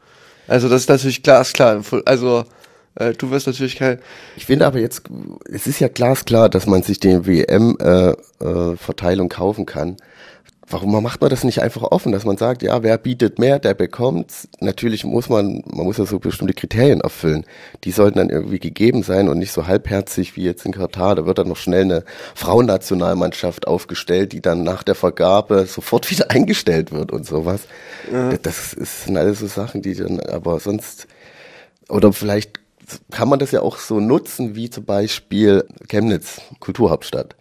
Also 0.48 0.70
das 0.70 0.82
ist 0.82 0.90
natürlich 0.90 1.24
glasklar. 1.24 1.82
Also 2.06 2.44
äh, 2.96 3.14
du 3.14 3.32
wirst 3.32 3.48
natürlich 3.48 3.78
kein. 3.78 4.00
Ich 4.38 4.46
finde 4.46 4.68
aber 4.68 4.80
jetzt, 4.80 5.04
es 5.52 5.66
ist 5.66 5.80
ja 5.80 5.88
glasklar, 5.88 6.50
dass 6.50 6.68
man 6.68 6.84
sich 6.84 7.00
den 7.00 7.26
WM-Verteilung 7.26 8.74
äh, 8.74 8.78
Verteilung 8.78 9.30
kaufen 9.30 9.66
kann. 9.66 9.98
Warum 10.72 11.04
macht 11.04 11.22
man 11.22 11.30
das 11.30 11.44
nicht 11.44 11.62
einfach 11.62 11.84
offen, 11.84 12.12
dass 12.12 12.24
man 12.24 12.38
sagt, 12.38 12.64
ja, 12.64 12.82
wer 12.82 12.98
bietet 12.98 13.40
mehr, 13.40 13.60
der 13.60 13.74
bekommt's. 13.74 14.48
Natürlich 14.60 15.04
muss 15.04 15.28
man, 15.28 15.64
man 15.66 15.86
muss 15.86 15.98
ja 15.98 16.06
so 16.06 16.20
bestimmte 16.20 16.54
Kriterien 16.54 17.02
erfüllen. 17.02 17.46
Die 17.84 17.92
sollten 17.92 18.20
dann 18.20 18.30
irgendwie 18.30 18.60
gegeben 18.60 19.04
sein 19.04 19.28
und 19.28 19.38
nicht 19.38 19.52
so 19.52 19.68
halbherzig 19.68 20.36
wie 20.36 20.44
jetzt 20.44 20.66
in 20.66 20.72
Katar. 20.72 21.16
Da 21.16 21.26
wird 21.26 21.38
dann 21.38 21.50
noch 21.50 21.58
schnell 21.58 21.84
eine 21.84 22.04
Frauennationalmannschaft 22.36 23.68
aufgestellt, 23.68 24.32
die 24.32 24.42
dann 24.42 24.64
nach 24.64 24.84
der 24.84 24.96
Vergabe 24.96 25.66
sofort 25.66 26.10
wieder 26.12 26.32
eingestellt 26.32 26.92
wird 26.92 27.12
und 27.12 27.26
sowas. 27.26 27.62
Das, 28.42 28.74
ist, 28.74 29.06
sind 29.06 29.18
alles 29.18 29.40
so 29.40 29.48
Sachen, 29.48 29.82
die 29.82 29.94
dann, 29.94 30.20
aber 30.22 30.60
sonst, 30.60 31.08
oder 31.90 32.14
vielleicht 32.14 32.60
kann 33.12 33.30
man 33.30 33.40
das 33.40 33.52
ja 33.52 33.62
auch 33.62 33.78
so 33.78 34.00
nutzen, 34.00 34.56
wie 34.56 34.70
zum 34.70 34.86
Beispiel 34.86 35.66
Chemnitz, 35.88 36.42
Kulturhauptstadt. 36.60 37.36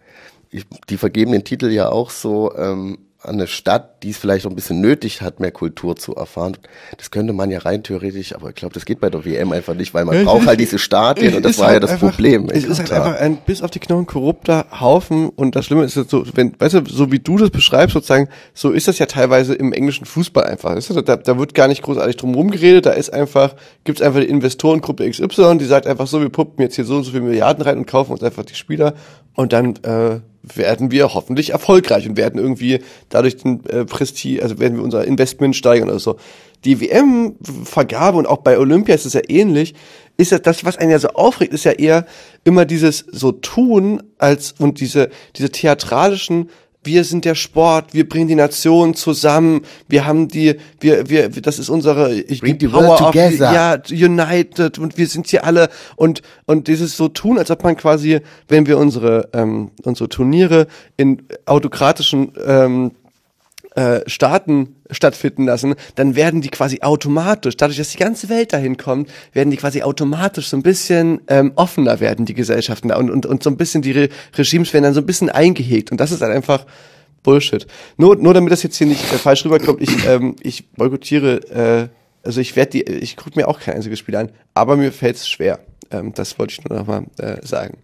Ich, 0.49 0.65
die 0.89 0.97
vergeben 0.97 1.31
den 1.31 1.43
Titel 1.43 1.67
ja 1.67 1.89
auch 1.89 2.09
so 2.09 2.53
ähm, 2.55 2.97
eine 3.23 3.45
Stadt, 3.45 4.01
die 4.03 4.09
es 4.09 4.17
vielleicht 4.17 4.45
noch 4.45 4.51
ein 4.51 4.55
bisschen 4.55 4.81
nötig 4.81 5.21
hat, 5.21 5.39
mehr 5.39 5.51
Kultur 5.51 5.95
zu 5.95 6.15
erfahren. 6.15 6.57
Das 6.97 7.11
könnte 7.11 7.33
man 7.33 7.51
ja 7.51 7.59
rein 7.59 7.83
theoretisch, 7.83 8.33
aber 8.33 8.49
ich 8.49 8.55
glaube, 8.55 8.73
das 8.73 8.83
geht 8.85 8.99
bei 8.99 9.09
der 9.11 9.23
WM 9.23 9.51
einfach 9.51 9.75
nicht, 9.75 9.93
weil 9.93 10.05
man 10.05 10.15
Ja, 10.17 10.23
braucht 10.23 10.47
halt 10.47 10.59
diese 10.59 10.79
Stadien 10.79 11.35
und 11.35 11.45
das 11.45 11.59
war 11.59 11.67
ja 11.67 11.73
halt 11.73 11.83
das 11.83 11.91
einfach- 11.91 12.09
Problem. 12.09 12.49
Es 12.49 12.63
ist 12.63 12.79
halt 12.79 12.91
einfach 12.91 13.19
ein 13.19 13.37
bis 13.45 13.61
auf 13.61 13.69
die 13.69 13.79
Knochen 13.79 14.07
korrupter 14.07 14.65
Haufen 14.79 15.29
und 15.29 15.55
das 15.55 15.65
Schlimme 15.65 15.83
ist 15.83 15.95
jetzt 15.95 16.09
so, 16.09 16.23
wenn, 16.33 16.53
weißt 16.59 16.73
du, 16.75 16.81
so 16.87 17.11
wie 17.11 17.19
du 17.19 17.37
das 17.37 17.51
beschreibst, 17.51 17.93
sozusagen, 17.93 18.27
so 18.55 18.71
ist 18.71 18.87
das 18.87 18.97
ja 18.97 19.05
teilweise 19.05 19.53
im 19.53 19.71
englischen 19.71 20.05
Fußball 20.05 20.43
einfach. 20.45 20.75
Weißt 20.75 20.89
du, 20.89 21.01
da, 21.01 21.15
da 21.17 21.37
wird 21.37 21.53
gar 21.53 21.67
nicht 21.67 21.83
großartig 21.83 22.17
drum 22.17 22.33
rumgeredet, 22.33 22.87
da 22.87 22.91
ist 22.91 23.13
einfach, 23.13 23.55
gibt's 23.83 24.01
einfach 24.01 24.19
die 24.21 24.29
Investorengruppe 24.29 25.07
XY, 25.09 25.57
die 25.59 25.65
sagt 25.65 25.85
einfach 25.85 26.07
so, 26.07 26.21
wir 26.21 26.29
pumpen 26.29 26.63
jetzt 26.63 26.75
hier 26.75 26.85
so 26.85 26.95
und 26.95 27.03
so 27.03 27.11
viele 27.11 27.23
Milliarden 27.23 27.63
rein 27.63 27.77
und 27.77 27.85
kaufen 27.85 28.11
uns 28.13 28.23
einfach 28.23 28.45
die 28.45 28.55
Spieler 28.55 28.95
und 29.35 29.53
dann 29.53 29.75
äh, 29.83 30.19
werden 30.43 30.91
wir 30.91 31.13
hoffentlich 31.13 31.51
erfolgreich 31.51 32.07
und 32.07 32.17
werden 32.17 32.39
irgendwie 32.39 32.79
dadurch 33.09 33.37
den 33.37 33.63
äh, 33.65 33.85
Prestige, 33.85 34.41
also 34.41 34.59
werden 34.59 34.77
wir 34.77 34.83
unser 34.83 35.05
Investment 35.05 35.55
steigern 35.55 35.89
oder 35.89 35.99
so. 35.99 36.17
Die 36.63 36.79
WM-Vergabe 36.79 38.17
und 38.17 38.27
auch 38.27 38.37
bei 38.37 38.57
Olympia 38.57 38.93
ist 38.93 39.05
es 39.05 39.13
ja 39.13 39.21
ähnlich, 39.27 39.73
ist 40.17 40.31
ja 40.31 40.39
das, 40.39 40.63
was 40.63 40.77
einen 40.77 40.91
ja 40.91 40.99
so 40.99 41.09
aufregt, 41.09 41.53
ist 41.53 41.63
ja 41.63 41.71
eher 41.71 42.05
immer 42.43 42.65
dieses 42.65 43.05
so 43.11 43.31
tun 43.31 44.03
als 44.17 44.53
und 44.59 44.79
diese 44.79 45.09
diese 45.35 45.51
theatralischen 45.51 46.49
wir 46.83 47.03
sind 47.03 47.25
der 47.25 47.35
Sport, 47.35 47.93
wir 47.93 48.07
bringen 48.09 48.27
die 48.27 48.35
Nation 48.35 48.95
zusammen, 48.95 49.61
wir 49.87 50.05
haben 50.05 50.27
die, 50.27 50.55
wir, 50.79 51.09
wir, 51.09 51.29
das 51.29 51.59
ist 51.59 51.69
unsere 51.69 52.13
ich, 52.13 52.41
Bring 52.41 52.57
die 52.57 52.71
world 52.71 53.01
of 53.01 53.13
ja, 53.13 53.77
united 53.89 54.79
und 54.79 54.97
wir 54.97 55.07
sind 55.07 55.27
hier 55.27 55.45
alle 55.45 55.69
und 55.95 56.21
und 56.45 56.67
dieses 56.67 56.97
so 56.97 57.07
tun, 57.07 57.37
als 57.37 57.51
ob 57.51 57.63
man 57.63 57.77
quasi, 57.77 58.21
wenn 58.47 58.65
wir 58.65 58.77
unsere 58.77 59.29
ähm, 59.33 59.71
unsere 59.83 60.09
Turniere 60.09 60.67
in 60.97 61.21
autokratischen 61.45 62.33
ähm, 62.43 62.91
äh, 63.75 64.01
Staaten 64.07 64.75
stattfinden 64.91 65.45
lassen, 65.45 65.75
dann 65.95 66.15
werden 66.15 66.41
die 66.41 66.49
quasi 66.49 66.81
automatisch, 66.81 67.57
dadurch, 67.57 67.77
dass 67.77 67.89
die 67.89 67.97
ganze 67.97 68.29
Welt 68.29 68.53
dahin 68.53 68.77
kommt, 68.77 69.09
werden 69.33 69.49
die 69.49 69.57
quasi 69.57 69.81
automatisch 69.81 70.47
so 70.47 70.57
ein 70.57 70.63
bisschen 70.63 71.21
ähm, 71.27 71.53
offener 71.55 71.99
werden, 71.99 72.25
die 72.25 72.33
Gesellschaften 72.33 72.89
da 72.89 72.97
und, 72.97 73.09
und, 73.09 73.25
und 73.25 73.43
so 73.43 73.49
ein 73.49 73.57
bisschen 73.57 73.81
die 73.81 73.91
Re 73.91 74.09
Regimes 74.37 74.73
werden 74.73 74.83
dann 74.83 74.93
so 74.93 75.01
ein 75.01 75.05
bisschen 75.05 75.29
eingehegt 75.29 75.91
und 75.91 75.99
das 75.99 76.11
ist 76.11 76.21
halt 76.21 76.33
einfach 76.33 76.65
Bullshit. 77.23 77.67
Nur, 77.97 78.15
nur 78.15 78.33
damit 78.33 78.51
das 78.51 78.63
jetzt 78.63 78.77
hier 78.77 78.87
nicht 78.87 79.03
äh, 79.13 79.17
falsch 79.17 79.45
rüberkommt, 79.45 79.81
ich, 79.81 80.05
ähm, 80.07 80.35
ich 80.41 80.69
boykottiere, 80.71 81.89
äh, 81.91 82.25
also 82.25 82.41
ich 82.41 82.55
werde 82.55 82.71
die, 82.71 82.83
ich 82.83 83.15
gucke 83.15 83.39
mir 83.39 83.47
auch 83.47 83.59
kein 83.59 83.75
einziges 83.75 83.99
Spiel 83.99 84.15
an, 84.15 84.31
aber 84.53 84.75
mir 84.75 84.91
fällt 84.91 85.17
es 85.17 85.29
schwer. 85.29 85.59
Ähm, 85.91 86.13
das 86.15 86.39
wollte 86.39 86.53
ich 86.57 86.63
nur 86.69 86.79
noch 86.79 86.87
mal 86.87 87.03
äh, 87.19 87.45
sagen. 87.45 87.77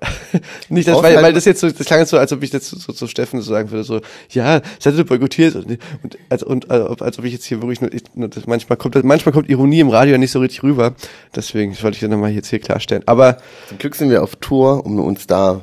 Nicht, 0.68 0.88
dass, 0.88 0.96
weil, 1.02 1.14
halt- 1.14 1.24
weil 1.24 1.32
das 1.32 1.44
jetzt 1.44 1.60
so, 1.60 1.70
das 1.70 1.86
klang 1.86 2.00
jetzt 2.00 2.10
so, 2.10 2.18
als 2.18 2.32
ob 2.32 2.42
ich 2.42 2.52
jetzt 2.52 2.66
so, 2.68 2.76
so, 2.78 2.92
so 2.92 3.06
Steffen 3.06 3.40
so 3.40 3.50
sagen 3.52 3.70
würde, 3.70 3.84
so, 3.84 4.00
ja, 4.30 4.60
das 4.60 4.84
hätte 4.86 4.96
du 4.98 5.04
boykottiert 5.04 5.54
und, 5.54 5.78
und, 6.02 6.18
als, 6.28 6.42
und 6.42 6.70
als, 6.70 6.88
ob- 6.90 7.02
als 7.02 7.18
ob 7.18 7.24
ich 7.24 7.32
jetzt 7.32 7.44
hier 7.44 7.62
wirklich 7.62 7.80
nur, 7.80 7.92
ich, 7.94 8.02
nur 8.14 8.28
das, 8.28 8.46
manchmal 8.46 8.76
kommt, 8.76 9.02
manchmal 9.04 9.32
kommt 9.32 9.48
Ironie 9.48 9.80
im 9.80 9.88
Radio 9.88 10.12
ja 10.12 10.18
nicht 10.18 10.32
so 10.32 10.40
richtig 10.40 10.62
rüber. 10.62 10.94
Deswegen 11.34 11.70
wollte 11.82 11.94
ich 11.96 12.00
das 12.00 12.10
nochmal 12.10 12.30
jetzt 12.32 12.48
hier 12.50 12.58
klarstellen. 12.58 13.02
Aber 13.06 13.38
Zum 13.68 13.78
Glück 13.78 13.94
sind 13.94 14.10
wir 14.10 14.22
auf 14.22 14.36
Tour, 14.36 14.84
um 14.84 14.98
uns 14.98 15.26
da 15.26 15.60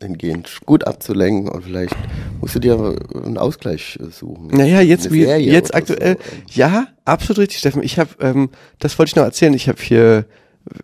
hingehend 0.00 0.58
gut 0.66 0.84
abzulenken 0.84 1.48
und 1.48 1.62
vielleicht 1.64 1.94
musst 2.40 2.54
du 2.56 2.58
dir 2.58 2.74
einen 3.14 3.38
Ausgleich 3.38 3.98
suchen. 4.10 4.48
Naja, 4.48 4.80
jetzt 4.80 5.12
wie 5.12 5.22
jetzt 5.24 5.74
aktuell. 5.76 6.18
so. 6.48 6.58
Ja, 6.58 6.86
absolut 7.04 7.38
richtig, 7.38 7.58
Steffen. 7.58 7.82
Ich 7.84 7.98
habe, 8.00 8.10
ähm, 8.20 8.50
das 8.80 8.98
wollte 8.98 9.10
ich 9.10 9.16
noch 9.16 9.22
erzählen. 9.22 9.54
Ich 9.54 9.68
habe 9.68 9.80
hier, 9.80 10.24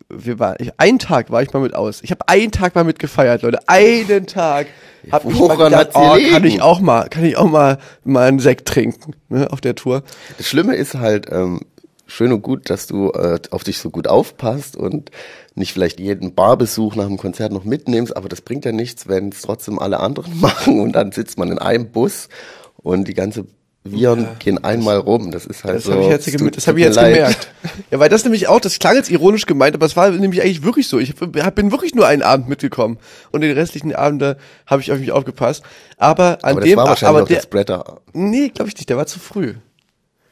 wir 0.09 0.39
waren, 0.39 0.57
ich, 0.59 0.73
einen 0.79 0.99
Tag 0.99 1.31
war 1.31 1.43
ich 1.43 1.53
mal 1.53 1.61
mit 1.61 1.75
aus. 1.75 2.01
Ich 2.03 2.11
habe 2.11 2.27
einen 2.29 2.51
Tag 2.51 2.75
mal 2.75 2.85
mit 2.85 2.99
gefeiert, 2.99 3.43
Leute. 3.43 3.61
Einen 3.69 4.27
Tag. 4.27 4.67
Hab 5.11 5.25
ich 5.25 5.39
mal 5.39 5.57
gedacht, 5.57 5.91
oh, 5.95 6.17
kann 6.31 6.45
ich 6.45 6.61
auch 6.61 6.81
mal, 6.81 7.09
kann 7.09 7.25
ich 7.25 7.37
auch 7.37 7.49
mal 7.49 7.79
mal 8.05 8.29
einen 8.29 8.41
Sekt 8.41 8.69
trinken 8.69 9.15
ne, 9.29 9.51
auf 9.51 9.61
der 9.61 9.75
Tour. 9.75 10.03
Das 10.37 10.49
Schlimme 10.49 10.75
ist 10.75 10.95
halt, 10.95 11.31
ähm, 11.31 11.61
schön 12.09 12.33
und 12.33 12.43
gut, 12.43 12.71
dass 12.71 12.87
du 12.87 13.11
äh, 13.11 13.39
auf 13.51 13.63
dich 13.63 13.79
so 13.79 13.91
gut 13.91 14.09
aufpasst 14.09 14.77
und 14.77 15.11
nicht 15.55 15.73
vielleicht 15.73 16.01
jeden 16.01 16.35
Barbesuch 16.35 16.97
nach 16.97 17.07
dem 17.07 17.19
Konzert 17.19 17.53
noch 17.53 17.65
mitnimmst, 17.65 18.17
aber 18.17 18.29
das 18.29 18.41
bringt 18.41 18.65
ja 18.65 18.73
nichts, 18.73 19.07
wenn 19.07 19.29
es 19.29 19.43
trotzdem 19.43 19.79
alle 19.79 20.01
anderen 20.01 20.41
machen 20.41 20.81
und 20.81 20.93
dann 20.93 21.13
sitzt 21.13 21.39
man 21.39 21.53
in 21.53 21.59
einem 21.59 21.91
Bus 21.91 22.29
und 22.77 23.07
die 23.07 23.15
ganze 23.15 23.47
Viren 23.93 24.29
gehen 24.39 24.63
einmal 24.63 24.97
rum. 24.99 25.31
Das 25.31 25.47
ist 25.47 25.65
halt 25.65 25.77
Das 25.77 25.85
so. 25.85 25.93
habe 25.93 26.03
ich 26.03 26.09
jetzt, 26.09 26.25
tut- 26.39 26.57
das 26.57 26.65
tut 26.65 26.69
hab 26.73 26.77
ich 26.79 26.85
jetzt 26.85 26.97
leid. 26.97 27.15
gemerkt. 27.15 27.49
Ja, 27.91 27.99
weil 28.01 28.09
das 28.09 28.25
nämlich 28.25 28.49
auch, 28.49 28.61
das 28.61 28.79
klang 28.79 28.97
jetzt 28.97 29.11
ironisch 29.11 29.47
gemeint, 29.47 29.75
aber 29.75 29.87
es 29.87 29.97
war 29.97 30.11
nämlich 30.11 30.43
eigentlich 30.43 30.63
wirklich 30.65 30.89
so. 30.89 30.99
Ich 30.99 31.15
hab, 31.21 31.55
bin 31.55 31.71
wirklich 31.71 31.95
nur 31.95 32.07
einen 32.07 32.23
Abend 32.23 32.49
mitgekommen 32.49 32.99
und 33.31 33.41
den 33.41 33.53
restlichen 33.53 33.95
Abende 33.95 34.37
habe 34.67 34.83
ich 34.83 34.93
auf 34.93 34.99
mich 34.99 35.13
aufgepasst. 35.13 35.63
Aber 35.97 36.39
an 36.43 36.53
Aber 36.53 36.61
das 36.61 36.69
dem, 36.69 36.77
war 36.77 36.87
wahrscheinlich 36.89 37.19
aber 37.19 37.27
der, 37.29 37.37
der 37.37 37.43
Spreader. 37.43 38.01
Nee, 38.13 38.49
glaube 38.49 38.69
ich 38.69 38.77
nicht, 38.77 38.89
der 38.91 38.97
war 38.97 39.07
zu 39.07 39.19
früh. 39.19 39.55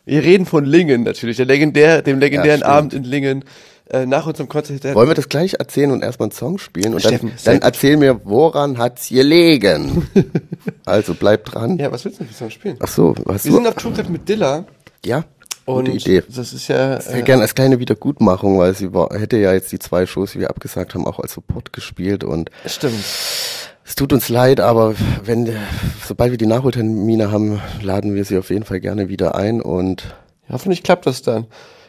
Wir 0.04 0.22
reden 0.22 0.46
von 0.46 0.64
Lingen 0.64 1.02
natürlich, 1.02 1.36
der 1.36 1.46
legendär, 1.46 2.02
dem 2.02 2.20
legendären 2.20 2.58
stimmt. 2.60 2.72
Abend 2.72 2.94
in 2.94 3.04
Lingen. 3.04 3.44
Äh, 3.88 4.04
nach 4.04 4.26
unserem 4.26 4.48
Konzert. 4.48 4.82
Wollen 4.96 5.08
wir 5.08 5.14
das 5.14 5.28
gleich 5.28 5.54
erzählen 5.54 5.92
und 5.92 6.02
erstmal 6.02 6.26
einen 6.26 6.32
Song 6.32 6.58
spielen? 6.58 6.92
Und 6.94 7.00
Steffen, 7.00 7.30
dann, 7.44 7.60
dann 7.60 7.62
erzähl 7.62 7.96
mir, 7.96 8.20
woran 8.24 8.78
hat's 8.78 9.10
gelegen? 9.10 10.08
also 10.84 11.14
bleib 11.14 11.44
dran. 11.44 11.78
ja, 11.78 11.92
was 11.92 12.04
willst 12.04 12.18
du 12.18 12.24
denn 12.24 12.32
für 12.32 12.36
Song 12.38 12.50
spielen? 12.50 12.76
Ach 12.80 12.88
so, 12.88 13.14
was 13.24 13.44
Wir 13.44 13.52
sind 13.52 13.66
auf 13.66 13.74
Tour 13.74 13.92
gerade 13.92 14.10
mit 14.10 14.28
Dilla 14.28 14.64
Ja, 15.04 15.24
und 15.66 15.84
gute 15.84 15.96
Idee. 15.96 16.22
das 16.28 16.52
ist 16.52 16.66
ja, 16.66 17.00
Sehr 17.00 17.18
äh, 17.18 17.22
gerne 17.22 17.42
als 17.42 17.54
kleine 17.54 17.78
Wiedergutmachung, 17.78 18.58
weil 18.58 18.74
sie 18.74 18.92
war, 18.92 19.16
hätte 19.16 19.36
ja 19.36 19.52
jetzt 19.52 19.70
die 19.70 19.78
zwei 19.78 20.04
Shows, 20.04 20.32
die 20.32 20.40
wir 20.40 20.50
abgesagt 20.50 20.94
haben, 20.94 21.06
auch 21.06 21.20
als 21.20 21.34
Support 21.34 21.72
gespielt 21.72 22.24
und 22.24 22.50
stimmt. 22.66 22.94
es 23.84 23.94
tut 23.94 24.12
uns 24.12 24.28
leid, 24.28 24.58
aber 24.58 24.94
wenn, 25.24 25.54
sobald 26.04 26.32
wir 26.32 26.38
die 26.38 26.46
Nachholtermine 26.46 27.30
haben, 27.30 27.60
laden 27.82 28.16
wir 28.16 28.24
sie 28.24 28.36
auf 28.36 28.50
jeden 28.50 28.64
Fall 28.64 28.80
gerne 28.80 29.08
wieder 29.08 29.36
ein 29.36 29.60
und 29.60 30.02
Ja, 30.48 30.54
hoffentlich 30.54 30.82
klappt 30.82 31.06
das 31.06 31.22
dann. 31.22 31.46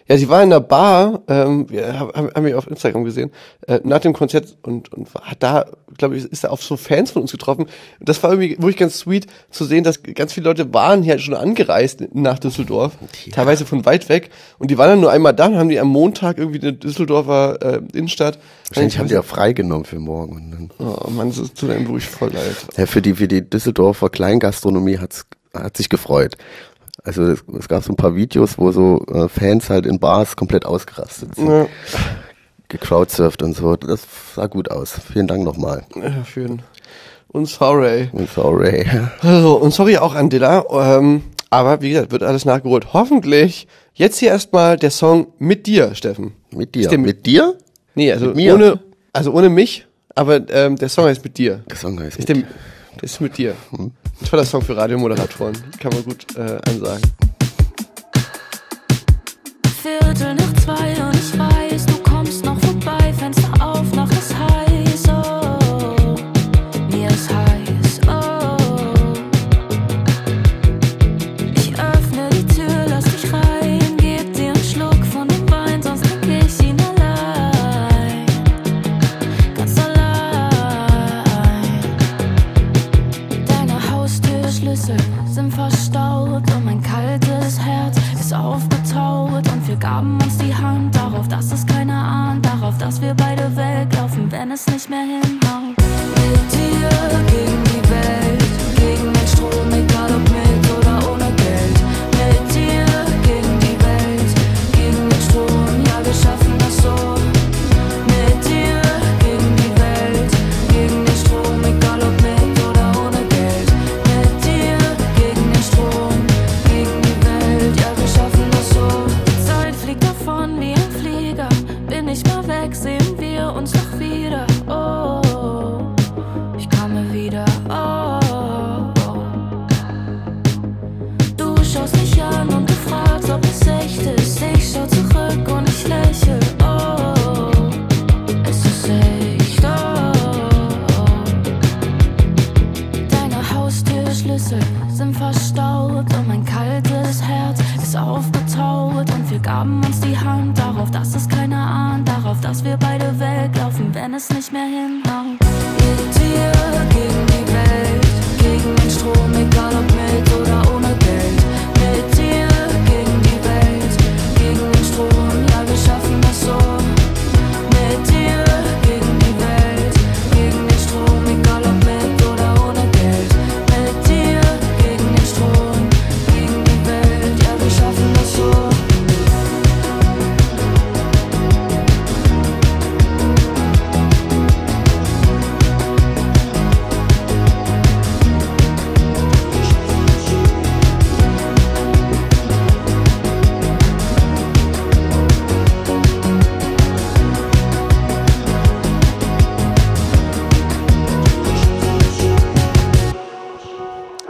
Ja, 0.09 0.17
sie 0.17 0.29
war 0.29 0.41
in 0.41 0.49
der 0.49 0.61
Bar, 0.61 1.21
ähm, 1.27 1.69
wir 1.69 1.99
haben, 1.99 2.29
haben 2.33 2.45
wir 2.45 2.57
auf 2.57 2.67
Instagram 2.67 3.03
gesehen, 3.03 3.31
äh, 3.67 3.81
nach 3.83 3.99
dem 3.99 4.13
Konzert 4.13 4.57
und, 4.63 4.93
und 4.93 5.13
hat 5.13 5.43
da, 5.43 5.65
glaube 5.97 6.15
ich, 6.15 6.23
ist 6.23 6.45
da 6.45 6.49
auf 6.49 6.63
so 6.63 6.77
Fans 6.77 7.11
von 7.11 7.23
uns 7.23 7.31
getroffen. 7.31 7.63
Und 7.99 8.09
das 8.09 8.23
war 8.23 8.31
irgendwie 8.31 8.57
wirklich 8.57 8.77
ganz 8.77 8.99
sweet 8.99 9.27
zu 9.49 9.65
sehen, 9.65 9.83
dass 9.83 10.03
ganz 10.03 10.31
viele 10.31 10.45
Leute 10.45 10.73
waren 10.73 11.03
hier 11.03 11.19
schon 11.19 11.33
angereist 11.33 12.03
nach 12.13 12.39
Düsseldorf, 12.39 12.93
teilweise 13.31 13.65
von 13.65 13.85
weit 13.85 14.07
weg. 14.07 14.29
Und 14.59 14.71
die 14.71 14.77
waren 14.77 14.89
dann 14.91 15.01
nur 15.01 15.11
einmal 15.11 15.33
da 15.33 15.47
und 15.47 15.57
haben 15.57 15.69
die 15.69 15.79
am 15.79 15.89
Montag 15.89 16.37
irgendwie 16.37 16.61
eine 16.61 16.73
Düsseldorfer 16.73 17.61
äh, 17.61 17.81
Innenstadt. 17.93 18.39
wahrscheinlich 18.69 18.97
haben 18.99 19.09
die 19.09 19.17
auch 19.17 19.25
freigenommen 19.25 19.85
für 19.85 19.99
morgen. 19.99 20.35
Und 20.37 20.51
dann, 20.51 20.71
Oh 20.79 21.09
Mann, 21.09 21.33
das 21.35 21.53
tut 21.53 21.69
einem 21.69 21.85
wirklich 21.85 22.05
voll 22.07 22.31
leid. 22.31 22.55
ja, 22.77 22.85
für 22.85 23.01
die, 23.01 23.15
für 23.15 23.27
die 23.27 23.47
Düsseldorfer 23.47 24.09
Kleingastronomie 24.09 24.99
hat's, 24.99 25.25
hat 25.53 25.75
sich 25.75 25.89
gefreut. 25.89 26.37
Also 27.03 27.23
es, 27.23 27.43
es 27.57 27.67
gab 27.67 27.83
so 27.83 27.93
ein 27.93 27.95
paar 27.95 28.15
Videos, 28.15 28.57
wo 28.57 28.71
so 28.71 29.05
äh, 29.13 29.29
Fans 29.29 29.69
halt 29.69 29.85
in 29.85 29.99
Bars 29.99 30.35
komplett 30.35 30.65
ausgerastet 30.65 31.35
sind, 31.35 31.47
Ja, 31.47 31.67
gecrowdsurft 32.67 33.41
und 33.43 33.53
so. 33.55 33.75
Das 33.75 34.01
sah 34.35 34.47
gut 34.47 34.71
aus. 34.71 34.99
Vielen 35.13 35.27
Dank 35.27 35.43
nochmal. 35.43 35.83
ja, 35.95 36.09
den, 36.35 36.61
und 37.29 37.47
sorry. 37.47 38.09
Sorry. 38.33 38.85
Also, 39.21 39.55
und 39.57 39.73
sorry 39.73 39.97
auch 39.97 40.15
an 40.15 40.29
Dilla, 40.29 40.65
ähm, 40.71 41.23
aber 41.49 41.81
wie 41.81 41.89
gesagt, 41.91 42.11
wird 42.11 42.23
alles 42.23 42.45
nachgeholt. 42.45 42.93
Hoffentlich. 42.93 43.67
Jetzt 43.93 44.17
hier 44.19 44.29
erstmal 44.29 44.77
der 44.77 44.91
Song 44.91 45.27
mit 45.39 45.65
dir, 45.65 45.95
Steffen. 45.95 46.33
Mit 46.51 46.75
dir. 46.75 46.87
der 46.89 46.97
Mit 46.99 47.25
dir? 47.25 47.55
Nee, 47.95 48.11
also 48.11 48.27
Mit 48.27 48.35
mir? 48.35 48.53
ohne, 48.53 48.79
also 49.13 49.31
ohne 49.33 49.49
mich, 49.49 49.87
aber 50.13 50.47
ähm, 50.49 50.75
der 50.75 50.89
Song 50.89 51.05
heißt 51.05 51.23
mit 51.23 51.37
dir. 51.37 51.63
Der 51.69 51.77
Song 51.77 51.99
heißt 51.99 52.19
Ist 52.19 52.29
mit 52.29 52.37
der 52.37 53.03
ist 53.03 53.21
mit 53.21 53.37
dir. 53.37 53.55
Toller 54.25 54.45
Song 54.45 54.61
für 54.61 54.75
Radiomoderatoren. 54.75 55.55
Kann 55.79 55.93
man 55.93 56.03
gut 56.03 56.25
äh, 56.35 56.57
ansagen. 56.69 57.01
Viertel 59.81 60.35
nach 60.35 60.53
zwei 60.63 60.91
und 61.03 61.15
ich 61.15 61.39
weiß, 61.39 61.66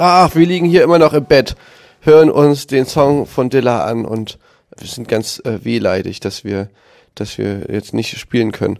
Ach, 0.09 0.35
wir 0.35 0.45
liegen 0.45 0.65
hier 0.65 0.83
immer 0.83 0.99
noch 0.99 1.11
im 1.11 1.25
Bett, 1.25 1.57
hören 1.99 2.31
uns 2.31 2.65
den 2.65 2.85
Song 2.85 3.25
von 3.25 3.49
Dilla 3.49 3.83
an 3.83 4.05
und 4.05 4.39
wir 4.77 4.87
sind 4.87 5.09
ganz 5.09 5.39
äh, 5.43 5.65
wehleidig, 5.65 6.21
dass 6.21 6.45
wir, 6.45 6.69
dass 7.15 7.37
wir 7.37 7.69
jetzt 7.69 7.93
nicht 7.93 8.17
spielen 8.17 8.53
können. 8.53 8.79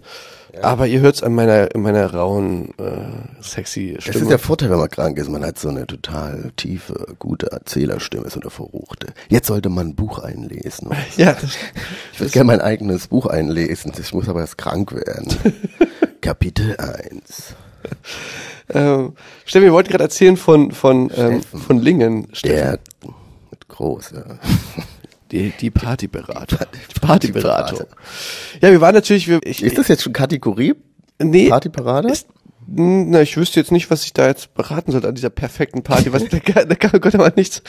Aber 0.62 0.88
ihr 0.88 1.02
hört's 1.02 1.22
an 1.24 1.36
meiner, 1.36 1.76
in 1.76 1.82
meiner 1.82 2.14
rauen, 2.14 2.74
äh, 2.80 3.44
sexy 3.44 3.94
Das 3.96 4.06
ist 4.06 4.14
Stimme. 4.16 4.30
der 4.30 4.40
Vorteil, 4.40 4.70
wenn 4.70 4.80
man 4.80 4.90
krank 4.90 5.18
ist. 5.18 5.30
Man 5.30 5.44
hat 5.46 5.60
so 5.60 5.68
eine 5.68 5.86
total 5.86 6.52
tiefe, 6.56 7.16
gute 7.20 7.52
Erzählerstimme, 7.52 8.30
so 8.30 8.40
eine 8.40 8.50
verruchte. 8.50 9.08
Jetzt 9.28 9.48
sollte 9.48 9.68
man 9.68 9.90
ein 9.90 9.96
Buch 9.96 10.20
einlesen. 10.20 10.90
ja, 11.18 11.34
das, 11.34 11.58
Ich 12.14 12.20
würde 12.22 12.32
gerne 12.32 12.48
mein 12.48 12.62
eigenes 12.62 13.08
Buch 13.08 13.26
einlesen. 13.26 13.92
Ich 14.00 14.14
muss 14.14 14.30
aber 14.30 14.40
erst 14.40 14.58
krank 14.58 14.94
werden. 14.94 15.36
Kapitel 16.22 16.78
1. 16.78 17.56
ähm, 18.74 19.14
Steffi, 19.46 19.66
wir 19.66 19.74
wollten 19.74 19.90
gerade 19.90 20.04
erzählen 20.04 20.38
von, 20.38 20.72
von, 20.72 21.12
ähm, 21.16 21.42
Steffen. 21.42 21.60
von 21.62 21.78
Lingen. 21.80 22.28
Steffen. 22.34 22.56
Der 22.56 22.80
mit 23.52 23.68
groß, 23.68 24.12
ja. 24.12 24.24
Die, 25.32 25.52
die 25.60 25.72
Partyberater. 25.72 26.68
Die 26.74 27.00
Partyberatung. 27.02 27.86
Ja, 28.62 28.72
wir 28.72 28.80
waren 28.80 28.96
natürlich, 28.96 29.28
wir, 29.28 29.42
ich, 29.44 29.62
Ist 29.62 29.78
das 29.78 29.90
jetzt 29.90 30.04
schon 30.04 30.14
Kategorie? 30.14 30.74
nee, 31.22 31.50
Partyparade? 31.50 32.10
Ist, 32.10 32.28
Hm, 32.74 33.10
na, 33.12 33.22
ich 33.22 33.36
wüsste 33.38 33.60
jetzt 33.60 33.72
nicht, 33.74 33.90
was 33.92 34.04
ich 34.04 34.12
da 34.14 34.28
jetzt 34.28 34.54
beraten 34.54 34.92
sollte 34.92 35.08
an 35.08 35.16
dieser 35.16 35.30
perfekten 35.30 35.84
Party. 35.84 36.12
Was, 36.14 36.24
da, 36.30 36.40
kann- 36.40 36.68
da 36.70 36.76
kann 36.76 37.00
Gott 37.02 37.16
aber 37.16 37.32
nichts. 37.36 37.62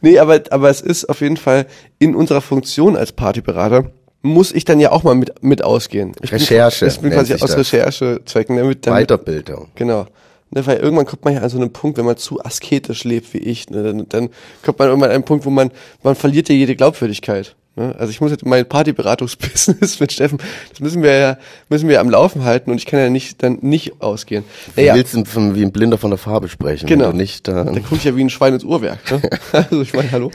Nee, 0.00 0.18
aber, 0.18 0.40
aber 0.50 0.68
es 0.70 0.80
ist 0.82 1.06
auf 1.06 1.20
jeden 1.22 1.36
Fall 1.38 1.66
in 1.98 2.14
unserer 2.14 2.40
Funktion 2.42 2.96
als 2.96 3.12
Partyberater 3.12 3.90
muss 4.22 4.52
ich 4.52 4.64
dann 4.64 4.80
ja 4.80 4.92
auch 4.92 5.02
mal 5.02 5.14
mit, 5.14 5.42
mit 5.42 5.62
ausgehen. 5.62 6.12
Ich 6.22 6.32
Recherche 6.32 6.86
Bin, 6.86 6.94
ich 6.94 7.00
bin 7.00 7.10
quasi 7.10 7.34
aus 7.34 7.40
das. 7.40 7.56
Recherchezwecken 7.56 8.56
damit, 8.56 8.86
damit 8.86 9.08
Weiterbildung. 9.08 9.68
Genau. 9.74 10.06
Ne, 10.50 10.66
weil 10.66 10.78
irgendwann 10.78 11.06
kommt 11.06 11.24
man 11.24 11.34
ja 11.34 11.40
an 11.40 11.48
so 11.48 11.56
einen 11.56 11.72
Punkt, 11.72 11.98
wenn 11.98 12.04
man 12.04 12.18
zu 12.18 12.44
asketisch 12.44 13.04
lebt 13.04 13.32
wie 13.32 13.38
ich, 13.38 13.70
ne, 13.70 13.82
dann, 13.82 14.08
dann 14.08 14.28
kommt 14.62 14.78
man 14.78 14.88
irgendwann 14.88 15.10
an 15.10 15.14
einen 15.16 15.24
Punkt, 15.24 15.46
wo 15.46 15.50
man, 15.50 15.70
man 16.02 16.14
verliert 16.14 16.48
ja 16.48 16.54
jede 16.54 16.76
Glaubwürdigkeit. 16.76 17.56
Ne? 17.74 17.94
Also 17.98 18.10
ich 18.10 18.20
muss 18.20 18.30
jetzt 18.30 18.44
mein 18.44 18.68
Partyberatungsbusiness 18.68 19.98
mit 20.00 20.12
Steffen, 20.12 20.38
das 20.70 20.80
müssen 20.80 21.02
wir 21.02 21.14
ja, 21.14 21.38
müssen 21.70 21.88
wir 21.88 22.00
am 22.00 22.10
Laufen 22.10 22.44
halten 22.44 22.70
und 22.70 22.76
ich 22.76 22.84
kann 22.86 23.00
ja 23.00 23.08
nicht, 23.08 23.42
dann 23.42 23.58
nicht 23.62 24.02
ausgehen. 24.02 24.44
Du 24.74 24.80
Naja, 24.80 24.94
willst 24.94 25.16
von, 25.26 25.54
wie 25.54 25.62
ein 25.62 25.72
Blinder 25.72 25.96
von 25.96 26.10
der 26.10 26.18
Farbe 26.18 26.48
sprechen. 26.48 26.86
Genau. 26.86 27.12
Du 27.12 27.16
nicht 27.16 27.48
da, 27.48 27.64
da 27.64 27.80
gucke 27.80 27.96
ich 27.96 28.04
ja 28.04 28.14
wie 28.14 28.22
ein 28.22 28.30
Schwein 28.30 28.54
ins 28.54 28.64
Uhrwerk. 28.64 29.10
Ne? 29.10 29.22
Also 29.52 29.82
ich 29.82 29.92
meine, 29.92 30.10
hallo. 30.12 30.30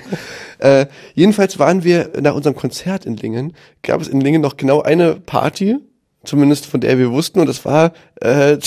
Äh, 0.60 0.88
jedenfalls 1.14 1.60
waren 1.60 1.84
wir 1.84 2.12
nach 2.20 2.34
unserem 2.34 2.56
Konzert 2.56 3.06
in 3.06 3.18
Lingen, 3.18 3.54
gab 3.84 4.02
es 4.02 4.08
in 4.08 4.22
Lingen 4.22 4.42
noch 4.42 4.58
genau 4.58 4.82
eine 4.82 5.16
Party, 5.16 5.78
zumindest 6.24 6.66
von 6.66 6.82
der 6.82 6.98
wir 6.98 7.12
wussten, 7.12 7.40
und 7.40 7.48
das 7.48 7.66
war 7.66 7.94
äh, 8.22 8.58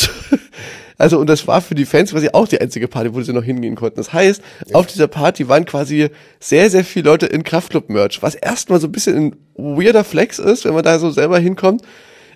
also 1.00 1.18
und 1.18 1.28
das 1.28 1.46
war 1.46 1.62
für 1.62 1.74
die 1.74 1.86
Fans 1.86 2.10
quasi 2.10 2.28
auch 2.32 2.46
die 2.46 2.60
einzige 2.60 2.86
Party, 2.86 3.14
wo 3.14 3.22
sie 3.22 3.32
noch 3.32 3.42
hingehen 3.42 3.74
konnten. 3.74 3.96
Das 3.96 4.12
heißt, 4.12 4.42
auf 4.74 4.86
dieser 4.86 5.08
Party 5.08 5.48
waren 5.48 5.64
quasi 5.64 6.10
sehr, 6.38 6.68
sehr 6.68 6.84
viele 6.84 7.06
Leute 7.06 7.24
in 7.24 7.42
Kraftclub-Merch, 7.42 8.22
was 8.22 8.34
erstmal 8.34 8.80
so 8.80 8.86
ein 8.86 8.92
bisschen 8.92 9.16
ein 9.16 9.36
weirder 9.54 10.04
Flex 10.04 10.38
ist, 10.38 10.66
wenn 10.66 10.74
man 10.74 10.84
da 10.84 10.98
so 10.98 11.10
selber 11.10 11.38
hinkommt. 11.38 11.82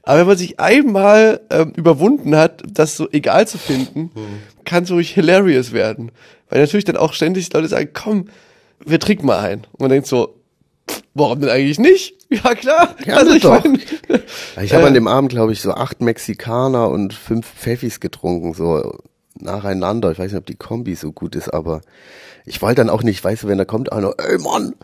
Aber 0.03 0.21
wenn 0.21 0.27
man 0.27 0.39
sich 0.39 0.61
einmal 0.61 1.41
ähm, 1.51 1.73
überwunden 1.77 2.37
hat, 2.37 2.63
das 2.67 2.97
so 2.97 3.07
egal 3.13 3.47
zu 3.47 3.59
finden, 3.59 4.11
kann 4.65 4.87
so 4.87 4.95
ruhig 4.95 5.11
hilarious 5.11 5.73
werden. 5.73 6.11
Weil 6.49 6.61
natürlich 6.61 6.85
dann 6.85 6.97
auch 6.97 7.13
ständig 7.13 7.53
Leute 7.53 7.69
sagen, 7.69 7.91
komm, 7.93 8.27
wir 8.85 8.99
trinken 8.99 9.27
mal 9.27 9.41
ein. 9.41 9.67
Und 9.73 9.81
man 9.81 9.91
denkt 9.91 10.07
so, 10.07 10.41
pff, 10.91 11.03
warum 11.13 11.41
denn 11.41 11.51
eigentlich 11.51 11.79
nicht? 11.79 12.15
Ja 12.43 12.55
klar. 12.55 12.95
Gerne 13.05 13.21
also 13.21 13.33
ich 13.35 13.43
doch. 13.43 13.63
mein, 13.65 13.81
Ich 14.63 14.73
habe 14.75 14.85
Äh. 14.85 14.87
an 14.89 14.95
dem 14.95 15.07
Abend, 15.09 15.31
glaube 15.31 15.53
ich, 15.53 15.61
so 15.61 15.73
acht 15.73 16.01
Mexikaner 16.01 16.89
und 16.89 17.15
fünf 17.15 17.47
Pfeffis 17.47 18.01
getrunken, 18.01 18.55
so 18.55 18.99
nacheinander. 19.39 20.11
Ich 20.13 20.19
weiß 20.19 20.33
nicht, 20.33 20.39
ob 20.39 20.47
die 20.47 20.55
Kombi 20.57 20.95
so 20.95 21.13
gut 21.13 21.35
ist, 21.37 21.49
aber 21.53 21.81
ich 22.47 22.61
wollte 22.63 22.77
dann 22.77 22.91
auch 22.91 23.03
nicht, 23.03 23.23
weißt 23.23 23.43
du, 23.45 23.49
wenn 23.49 23.59
da 23.59 23.65
kommt 23.65 23.93
einer, 23.93 24.15
ey 24.19 24.39
Mann, 24.39 24.75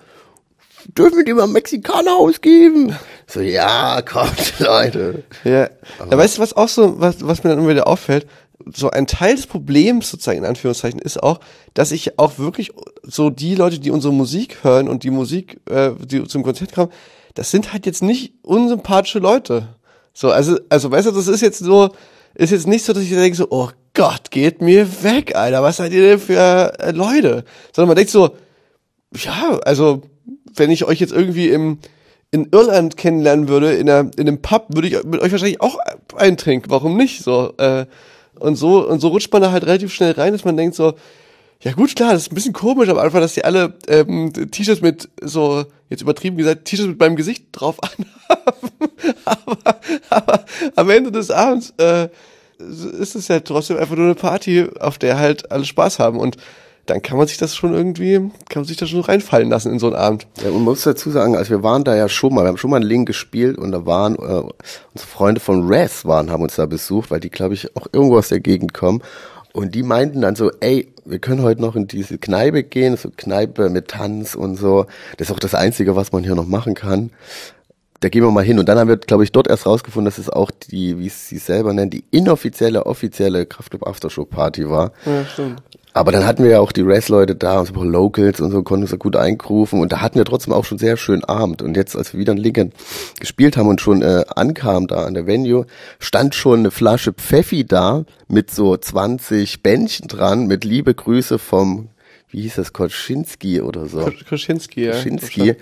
dürfen 0.97 1.19
wir 1.19 1.25
dir 1.25 1.35
mal 1.35 1.47
Mexikaner 1.47 2.17
ausgeben? 2.17 2.97
So, 3.27 3.41
ja, 3.41 4.03
kommt, 4.03 4.55
Leute. 4.59 5.23
Ja. 5.45 5.69
ja, 5.71 5.71
weißt 6.19 6.39
du, 6.39 6.43
was 6.43 6.57
auch 6.57 6.69
so, 6.69 7.01
was, 7.01 7.27
was 7.27 7.45
mir 7.45 7.51
dann 7.51 7.59
immer 7.61 7.69
wieder 7.71 7.87
auffällt? 7.87 8.27
So 8.75 8.91
ein 8.91 9.07
Teil 9.07 9.37
des 9.37 9.47
Problems 9.47 10.11
sozusagen 10.11 10.39
in 10.39 10.45
Anführungszeichen 10.45 11.01
ist 11.01 11.23
auch, 11.23 11.41
dass 11.73 11.93
ich 11.93 12.19
auch 12.19 12.39
wirklich 12.39 12.73
so 13.03 13.31
die 13.31 13.55
Leute, 13.55 13.79
die 13.79 13.91
unsere 13.91 14.13
Musik 14.13 14.59
hören 14.63 14.89
und 14.89 15.03
die 15.03 15.11
Musik, 15.11 15.61
äh, 15.71 15.93
die 15.99 16.25
zum 16.25 16.43
Konzert 16.43 16.75
kommen, 16.75 16.93
das 17.35 17.51
sind 17.51 17.73
halt 17.73 17.87
jetzt 17.87 18.03
nicht 18.03 18.35
unsympathische 18.43 19.19
Leute. 19.19 19.69
So, 20.13 20.31
also, 20.31 20.59
also 20.69 20.91
weißt 20.91 21.09
du, 21.09 21.13
das 21.13 21.29
ist 21.29 21.41
jetzt 21.41 21.61
so, 21.61 21.91
ist 22.35 22.51
jetzt 22.51 22.67
nicht 22.67 22.85
so, 22.85 22.93
dass 22.93 23.03
ich 23.03 23.11
denke 23.11 23.37
so, 23.37 23.47
oh 23.51 23.71
Gott, 23.95 24.31
geht 24.31 24.61
mir 24.61 25.03
weg, 25.03 25.35
Alter, 25.35 25.63
was 25.63 25.79
seid 25.79 25.93
ihr 25.93 26.03
denn 26.03 26.19
für 26.19 26.79
äh, 26.79 26.91
Leute? 26.93 27.45
Sondern 27.73 27.89
man 27.89 27.97
denkt 27.97 28.11
so, 28.11 28.31
ja, 29.17 29.59
also 29.65 30.03
wenn 30.55 30.71
ich 30.71 30.85
euch 30.85 31.01
jetzt 31.01 31.13
irgendwie 31.13 31.49
im 31.49 31.79
in 32.31 32.49
Irland 32.53 32.97
kennenlernen 32.97 33.49
würde, 33.49 33.75
in, 33.75 33.91
einer, 33.91 34.11
in 34.17 34.29
einem 34.29 34.41
Pub, 34.41 34.67
würde 34.71 34.89
ich 34.89 35.03
mit 35.05 35.21
euch 35.21 35.33
wahrscheinlich 35.33 35.61
auch 35.61 35.79
eintrinken. 36.17 36.71
Warum 36.71 36.97
nicht? 36.97 37.25
So, 37.25 37.53
äh, 37.59 37.87
und 38.39 38.57
so, 38.57 38.87
und 38.87 39.01
so 39.01 39.09
rutscht 39.09 39.33
man 39.33 39.43
da 39.43 39.51
halt 39.51 39.65
relativ 39.67 39.93
schnell 39.93 40.13
rein, 40.13 40.33
dass 40.33 40.45
man 40.45 40.57
denkt 40.57 40.77
so, 40.77 40.95
ja 41.61 41.73
gut, 41.73 41.95
klar, 41.95 42.13
das 42.13 42.23
ist 42.23 42.33
ein 42.33 42.37
bisschen 42.37 42.53
komisch 42.53 42.89
am 42.89 42.99
Anfang, 42.99 43.21
dass 43.21 43.35
die 43.35 43.45
alle 43.45 43.75
ähm, 43.89 44.33
T-Shirts 44.33 44.81
mit 44.81 45.09
so, 45.21 45.65
jetzt 45.91 46.03
übertrieben 46.03 46.39
gesagt, 46.39 46.65
T-Shirts 46.65 46.89
mit 46.89 47.01
meinem 47.01 47.17
Gesicht 47.17 47.47
drauf 47.53 47.77
anhaben. 47.83 48.71
aber, 49.25 49.81
aber 50.09 50.45
am 50.77 50.89
Ende 50.89 51.13
des 51.13 51.31
Abends 51.31 51.75
äh, 51.79 52.09
ist 52.59 53.15
es 53.17 53.29
ja 53.29 53.41
trotzdem 53.41 53.77
einfach 53.77 53.97
nur 53.97 54.07
eine 54.07 54.15
Party, 54.15 54.67
auf 54.79 54.99
der 54.99 55.19
halt 55.19 55.51
alle 55.51 55.65
Spaß 55.65 55.99
haben. 55.99 56.19
Und 56.19 56.37
dann 56.87 57.03
kann 57.03 57.19
man 57.19 57.27
sich 57.27 57.39
das 57.39 57.55
schon 57.55 57.75
irgendwie, 57.75 58.15
kann 58.49 58.63
man 58.63 58.65
sich 58.65 58.77
das 58.77 58.89
schon 58.89 59.01
reinfallen 59.01 59.49
lassen 59.49 59.73
in 59.73 59.79
so 59.79 59.87
einen 59.89 59.97
Abend. 59.97 60.27
Ja, 60.43 60.49
und 60.49 60.55
man 60.55 60.65
muss 60.65 60.83
dazu 60.83 61.11
sagen, 61.11 61.37
also 61.37 61.51
wir 61.51 61.63
waren 61.63 61.85
da 61.85 61.95
ja 61.95 62.09
schon 62.09 62.35
mal, 62.35 62.45
wir 62.45 62.49
haben 62.49 62.57
schon 62.57 62.71
mal 62.71 62.77
einen 62.77 62.89
Link 62.89 63.07
gespielt 63.07 63.59
und 63.59 63.73
da 63.73 63.87
waren 63.87 64.15
äh, 64.17 64.19
unsere 64.19 65.09
Freunde 65.09 65.41
von 65.41 65.69
Res 65.69 66.05
waren, 66.05 66.31
haben 66.31 66.43
uns 66.43 66.57
da 66.57 66.67
besucht, 66.67 67.11
weil 67.11 67.21
die, 67.21 67.31
glaube 67.31 67.55
ich, 67.55 67.77
auch 67.77 67.87
irgendwo 67.93 68.19
aus 68.19 68.29
der 68.29 68.41
Gegend 68.41 68.75
kommen. 68.75 69.03
Und 69.53 69.75
die 69.75 69.83
meinten 69.83 70.21
dann 70.21 70.37
so, 70.37 70.51
ey, 70.61 70.93
wir 71.05 71.19
können 71.19 71.43
heute 71.43 71.61
noch 71.61 71.75
in 71.75 71.87
diese 71.87 72.19
Kneipe 72.19 72.63
gehen, 72.63 72.97
so 72.97 73.11
Kneipe 73.17 73.69
mit 73.69 73.89
Tanz 73.89 74.35
und 74.35 74.57
so. 74.57 74.87
Das 75.17 75.29
ist 75.29 75.35
auch 75.35 75.41
das 75.41 75.55
Einzige, 75.55 75.97
was 75.97 76.13
man 76.13 76.23
hier 76.23 76.35
noch 76.35 76.47
machen 76.47 76.75
kann. 76.75 77.11
Da 78.01 78.09
gehen 78.09 78.23
wir 78.23 78.31
mal 78.31 78.45
hin. 78.45 78.59
Und 78.59 78.69
dann 78.69 78.79
haben 78.79 78.89
wir, 78.89 78.97
glaube 78.97 79.25
ich, 79.25 79.33
dort 79.33 79.49
erst 79.49 79.67
rausgefunden, 79.67 80.07
dass 80.07 80.19
es 80.19 80.31
auch 80.31 80.51
die, 80.51 80.99
wie 80.99 81.09
sie 81.09 81.39
selber 81.39 81.73
nennen, 81.75 81.91
die 81.91 82.05
inoffizielle, 82.11 82.87
offizielle 82.87 83.45
Kraftclub 83.45 83.87
Aftershow 83.87 84.25
Party 84.25 84.69
war. 84.69 84.93
Ja, 85.05 85.25
stimmt. 85.27 85.63
Aber 85.93 86.13
dann 86.13 86.25
hatten 86.25 86.45
wir 86.45 86.51
ja 86.51 86.61
auch 86.61 86.73
die 86.73 86.83
Res-Leute 86.83 87.35
da 87.35 87.61
und 87.61 87.67
so 87.67 87.83
Locals 87.83 88.41
und 88.41 88.53
so, 88.53 88.63
konnten 88.63 88.83
uns 88.83 88.91
da 88.93 88.97
gut 88.97 89.17
eingerufen 89.17 89.81
und 89.81 89.93
da 89.93 90.01
hatten 90.01 90.19
wir 90.19 90.25
trotzdem 90.25 90.55
auch 90.55 90.65
schon 90.65 90.79
sehr 90.79 90.97
schönen 90.97 91.25
Abend. 91.25 91.63
Und 91.63 91.77
jetzt, 91.77 91.97
als 91.97 92.13
wir 92.13 92.21
wieder 92.21 92.33
in 92.33 92.39
Lincoln 92.39 92.73
gespielt 93.19 93.57
haben 93.57 93.69
und 93.69 93.81
schon 93.81 94.03
äh, 94.03 94.25
ankamen 94.35 94.87
da 94.87 95.05
an 95.05 95.15
der 95.15 95.27
Venue, 95.27 95.67
stand 95.99 96.35
schon 96.35 96.61
eine 96.61 96.71
Flasche 96.71 97.13
Pfeffi 97.13 97.65
da 97.65 98.05
mit 98.29 98.51
so 98.51 98.77
20 98.77 99.63
Bändchen 99.63 100.07
dran, 100.07 100.47
mit 100.47 100.65
liebe 100.65 100.95
Grüße 100.95 101.39
vom, 101.39 101.89
wie 102.31 102.43
hieß 102.43 102.57
das, 102.57 102.73
Koczynski 102.73 103.61
oder 103.61 103.87
so. 103.87 104.11
Koschinski, 104.29 104.85
ja. 104.85 104.93
Koczynski, 104.93 105.55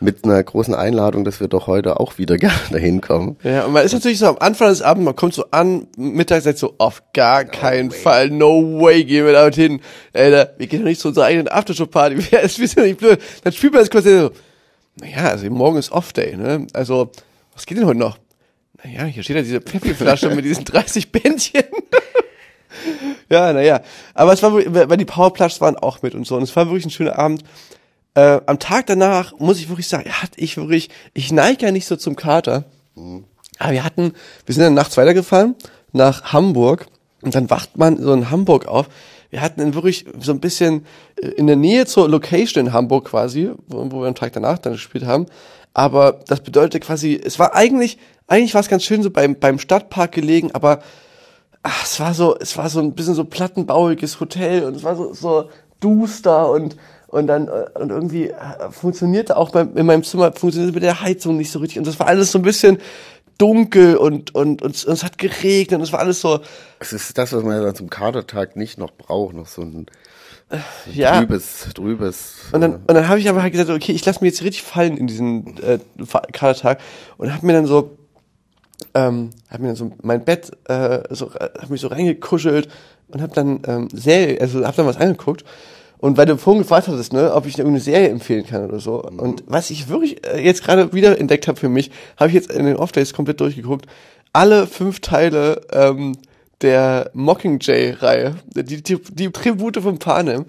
mit 0.00 0.24
einer 0.24 0.42
großen 0.42 0.74
Einladung, 0.74 1.24
dass 1.24 1.40
wir 1.40 1.48
doch 1.48 1.66
heute 1.66 2.00
auch 2.00 2.18
wieder 2.18 2.36
gerne 2.38 2.58
dahin 2.70 3.00
kommen. 3.00 3.36
Ja, 3.42 3.66
und 3.66 3.72
man 3.72 3.84
ist 3.84 3.92
natürlich 3.92 4.18
so 4.18 4.26
am 4.26 4.38
Anfang 4.38 4.68
des 4.68 4.82
Abends, 4.82 5.04
man 5.04 5.16
kommt 5.16 5.34
so 5.34 5.44
an, 5.50 5.86
mittags 5.96 6.44
sagt 6.44 6.58
so, 6.58 6.74
auf 6.78 7.02
gar 7.12 7.44
keinen 7.44 7.90
Fall, 7.90 8.30
no 8.30 8.80
way, 8.80 9.04
gehen 9.04 9.26
wir 9.26 9.32
da 9.32 9.48
hin. 9.50 9.80
Alter, 10.12 10.54
wir 10.58 10.66
gehen 10.66 10.80
doch 10.80 10.88
nicht 10.88 11.00
zu 11.00 11.08
unserer 11.08 11.26
eigenen 11.26 11.48
Aftershow-Party, 11.48 12.16
wir 12.30 12.48
sind 12.48 12.78
doch 12.78 12.84
nicht 12.84 12.98
blöd. 12.98 13.20
Dann 13.42 13.52
spielt 13.52 13.72
man 13.72 13.82
das 13.82 13.90
Konzert 13.90 14.32
so, 14.32 14.40
naja, 14.96 15.30
also 15.30 15.48
morgen 15.50 15.76
ist 15.78 15.92
Off-Day, 15.92 16.36
ne? 16.36 16.66
Also, 16.72 17.10
was 17.52 17.66
geht 17.66 17.78
denn 17.78 17.86
heute 17.86 17.98
noch? 17.98 18.18
Naja, 18.82 19.04
hier 19.04 19.22
steht 19.22 19.36
ja 19.36 19.42
diese 19.42 19.60
Pfeffi-Flasche 19.60 20.30
mit 20.34 20.44
diesen 20.44 20.64
30 20.64 21.10
Bändchen. 21.10 21.64
ja, 23.28 23.52
naja. 23.52 23.80
Aber 24.14 24.32
es 24.32 24.42
war, 24.42 24.54
weil 24.54 24.96
die 24.96 25.04
Powerplugs 25.04 25.60
waren 25.60 25.76
auch 25.76 26.02
mit 26.02 26.14
und 26.14 26.26
so. 26.26 26.36
Und 26.36 26.42
es 26.42 26.54
war 26.54 26.66
wirklich 26.66 26.86
ein 26.86 26.90
schöner 26.90 27.18
Abend. 27.18 27.42
Äh, 28.14 28.40
am 28.46 28.58
Tag 28.58 28.86
danach 28.86 29.38
muss 29.38 29.58
ich 29.58 29.68
wirklich 29.68 29.88
sagen, 29.88 30.10
hatte 30.10 30.40
ich 30.40 30.56
wirklich, 30.56 30.90
ich 31.14 31.32
neige 31.32 31.66
ja 31.66 31.72
nicht 31.72 31.86
so 31.86 31.96
zum 31.96 32.16
Kater. 32.16 32.64
Aber 33.58 33.72
wir 33.72 33.84
hatten, 33.84 34.12
wir 34.46 34.54
sind 34.54 34.64
dann 34.64 34.74
nachts 34.74 34.96
weitergefahren 34.96 35.56
nach 35.92 36.32
Hamburg 36.32 36.86
und 37.22 37.34
dann 37.34 37.50
wacht 37.50 37.76
man 37.76 37.96
so 38.00 38.12
in 38.12 38.30
Hamburg 38.30 38.66
auf. 38.66 38.88
Wir 39.30 39.40
hatten 39.40 39.60
dann 39.60 39.74
wirklich 39.74 40.04
so 40.20 40.30
ein 40.32 40.38
bisschen 40.38 40.86
äh, 41.20 41.26
in 41.28 41.46
der 41.46 41.56
Nähe 41.56 41.86
zur 41.86 42.08
Location 42.08 42.66
in 42.66 42.72
Hamburg 42.72 43.06
quasi, 43.06 43.50
wo, 43.66 43.90
wo 43.90 44.02
wir 44.02 44.08
am 44.08 44.14
Tag 44.14 44.32
danach 44.32 44.58
dann 44.58 44.74
gespielt 44.74 45.06
haben. 45.06 45.26
Aber 45.72 46.20
das 46.28 46.40
bedeutet 46.40 46.84
quasi, 46.84 47.20
es 47.22 47.40
war 47.40 47.54
eigentlich, 47.54 47.98
eigentlich 48.28 48.54
war 48.54 48.60
es 48.60 48.68
ganz 48.68 48.84
schön 48.84 49.02
so 49.02 49.10
beim, 49.10 49.36
beim 49.36 49.58
Stadtpark 49.58 50.12
gelegen, 50.12 50.52
aber 50.52 50.80
ach, 51.64 51.84
es 51.84 51.98
war 51.98 52.14
so, 52.14 52.36
es 52.38 52.56
war 52.56 52.68
so 52.68 52.78
ein 52.78 52.94
bisschen 52.94 53.14
so 53.14 53.24
plattenbauiges 53.24 54.20
Hotel 54.20 54.64
und 54.64 54.76
es 54.76 54.84
war 54.84 54.94
so, 54.94 55.12
so 55.12 55.50
duster 55.80 56.50
und 56.50 56.76
und 57.08 57.26
dann 57.26 57.48
äh, 57.48 57.66
und 57.78 57.90
irgendwie 57.90 58.28
äh, 58.28 58.70
funktionierte 58.70 59.36
auch 59.36 59.50
beim, 59.50 59.76
in 59.76 59.86
meinem 59.86 60.04
Zimmer 60.04 60.32
funktionierte 60.32 60.74
mit 60.74 60.82
der 60.82 61.00
Heizung 61.00 61.36
nicht 61.36 61.50
so 61.50 61.58
richtig 61.58 61.78
und 61.78 61.86
das 61.86 61.98
war 61.98 62.06
alles 62.06 62.30
so 62.30 62.38
ein 62.38 62.42
bisschen 62.42 62.78
dunkel 63.38 63.96
und 63.96 64.34
und, 64.34 64.62
und, 64.62 64.84
und 64.84 64.92
es 64.92 65.02
hat 65.02 65.18
geregnet 65.18 65.78
und 65.78 65.84
es 65.84 65.92
war 65.92 66.00
alles 66.00 66.20
so 66.20 66.40
Es 66.80 66.92
ist 66.92 67.16
das, 67.16 67.32
was 67.32 67.42
man 67.42 67.56
ja 67.56 67.62
dann 67.62 67.74
zum 67.74 67.88
Katertag 67.88 68.56
nicht 68.56 68.78
noch 68.78 68.92
braucht, 68.92 69.34
noch 69.34 69.46
so 69.46 69.62
ein 69.62 69.86
ja. 70.92 71.18
Trübes, 71.18 71.68
trübes. 71.74 72.34
Und 72.52 72.60
dann, 72.60 72.74
und 72.76 72.90
dann 72.90 73.08
habe 73.08 73.18
ich 73.18 73.28
aber 73.28 73.42
halt 73.42 73.52
gesagt, 73.52 73.70
okay, 73.70 73.92
ich 73.92 74.04
lasse 74.04 74.20
mir 74.20 74.28
jetzt 74.28 74.42
richtig 74.42 74.62
fallen 74.62 74.96
in 74.96 75.06
diesen 75.06 75.56
äh, 75.62 75.78
Kadertag 76.32 76.80
und 77.16 77.32
habe 77.32 77.44
mir 77.46 77.54
dann 77.54 77.66
so, 77.66 77.96
ähm, 78.94 79.30
habe 79.48 79.62
mir 79.62 79.68
dann 79.68 79.76
so 79.76 79.92
mein 80.02 80.24
Bett, 80.24 80.50
äh, 80.68 81.00
so, 81.10 81.30
äh, 81.30 81.50
habe 81.60 81.72
mich 81.72 81.80
so 81.80 81.88
reingekuschelt 81.88 82.68
und 83.08 83.22
habe 83.22 83.34
dann 83.34 83.60
ähm, 83.66 83.88
Serie, 83.92 84.40
also 84.40 84.64
habe 84.64 84.76
dann 84.76 84.86
was 84.86 84.96
angeguckt. 84.96 85.44
Und 85.98 86.18
weil 86.18 86.26
du 86.26 86.36
vorhin 86.36 86.62
gefragt 86.62 86.88
hattest, 86.88 87.12
ne, 87.12 87.32
ob 87.32 87.46
ich 87.46 87.56
irgendeine 87.56 87.80
Serie 87.80 88.08
empfehlen 88.08 88.44
kann 88.44 88.66
oder 88.66 88.78
so. 88.78 89.02
Und 89.02 89.42
was 89.46 89.70
ich 89.70 89.88
wirklich 89.88 90.26
äh, 90.26 90.44
jetzt 90.44 90.62
gerade 90.62 90.92
wieder 90.92 91.18
entdeckt 91.18 91.48
habe 91.48 91.58
für 91.58 91.68
mich, 91.68 91.90
habe 92.18 92.28
ich 92.28 92.34
jetzt 92.34 92.50
in 92.50 92.66
den 92.66 92.76
Off-Days 92.76 93.14
komplett 93.14 93.40
durchgeguckt. 93.40 93.86
Alle 94.32 94.66
fünf 94.66 95.00
Teile 95.00 95.62
ähm, 95.72 96.16
der 96.60 97.10
Mockingjay-Reihe, 97.14 98.34
die, 98.54 98.82
die, 98.82 98.98
die 98.98 99.30
Tribute 99.30 99.78
von 99.78 99.98
Panem, 99.98 100.44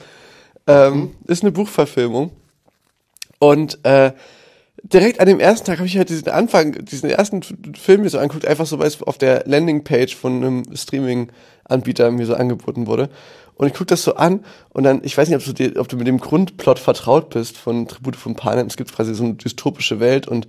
ähm, 0.68 1.12
ist 1.28 1.44
eine 1.44 1.52
Buchverfilmung. 1.52 2.32
Und 3.40 3.80
äh, 3.84 4.12
direkt 4.94 5.20
an 5.20 5.28
dem 5.28 5.40
ersten 5.40 5.66
Tag 5.66 5.78
habe 5.78 5.88
ich 5.88 5.98
halt 5.98 6.10
diesen 6.10 6.30
Anfang, 6.30 6.86
diesen 6.86 7.10
ersten 7.10 7.42
Film 7.76 8.02
mir 8.02 8.10
so 8.10 8.20
anguckt, 8.20 8.48
einfach 8.48 8.66
so, 8.66 8.80
weil 8.80 8.88
es 8.88 9.02
auf 9.02 9.18
der 9.18 9.44
Landingpage 9.46 10.16
von 10.16 10.36
einem 10.36 10.64
Streaming-Anbieter 10.76 12.12
mir 12.12 12.26
so 12.26 12.36
angeboten 12.36 12.88
wurde. 12.88 13.10
Und 13.56 13.68
ich 13.68 13.74
gucke 13.74 13.86
das 13.86 14.04
so 14.04 14.16
an 14.16 14.44
und 14.74 14.84
dann, 14.84 15.02
ich 15.04 15.18
weiß 15.18 15.30
nicht, 15.30 15.38
ob 15.38 15.46
du, 15.46 15.54
dir, 15.54 15.80
ob 15.80 15.88
du 15.88 15.96
mit 15.96 16.08
dem 16.08 16.20
Grundplot 16.20 16.78
vertraut 16.78 17.30
bist 17.30 17.58
von 17.58 17.88
Tribute 17.88 18.18
von 18.18 18.36
Panem. 18.36 18.68
Es 18.68 18.76
gibt 18.76 18.94
quasi 18.94 19.16
so 19.16 19.24
eine 19.24 19.36
dystopische 19.36 20.02
Welt 20.02 20.28
und 20.28 20.48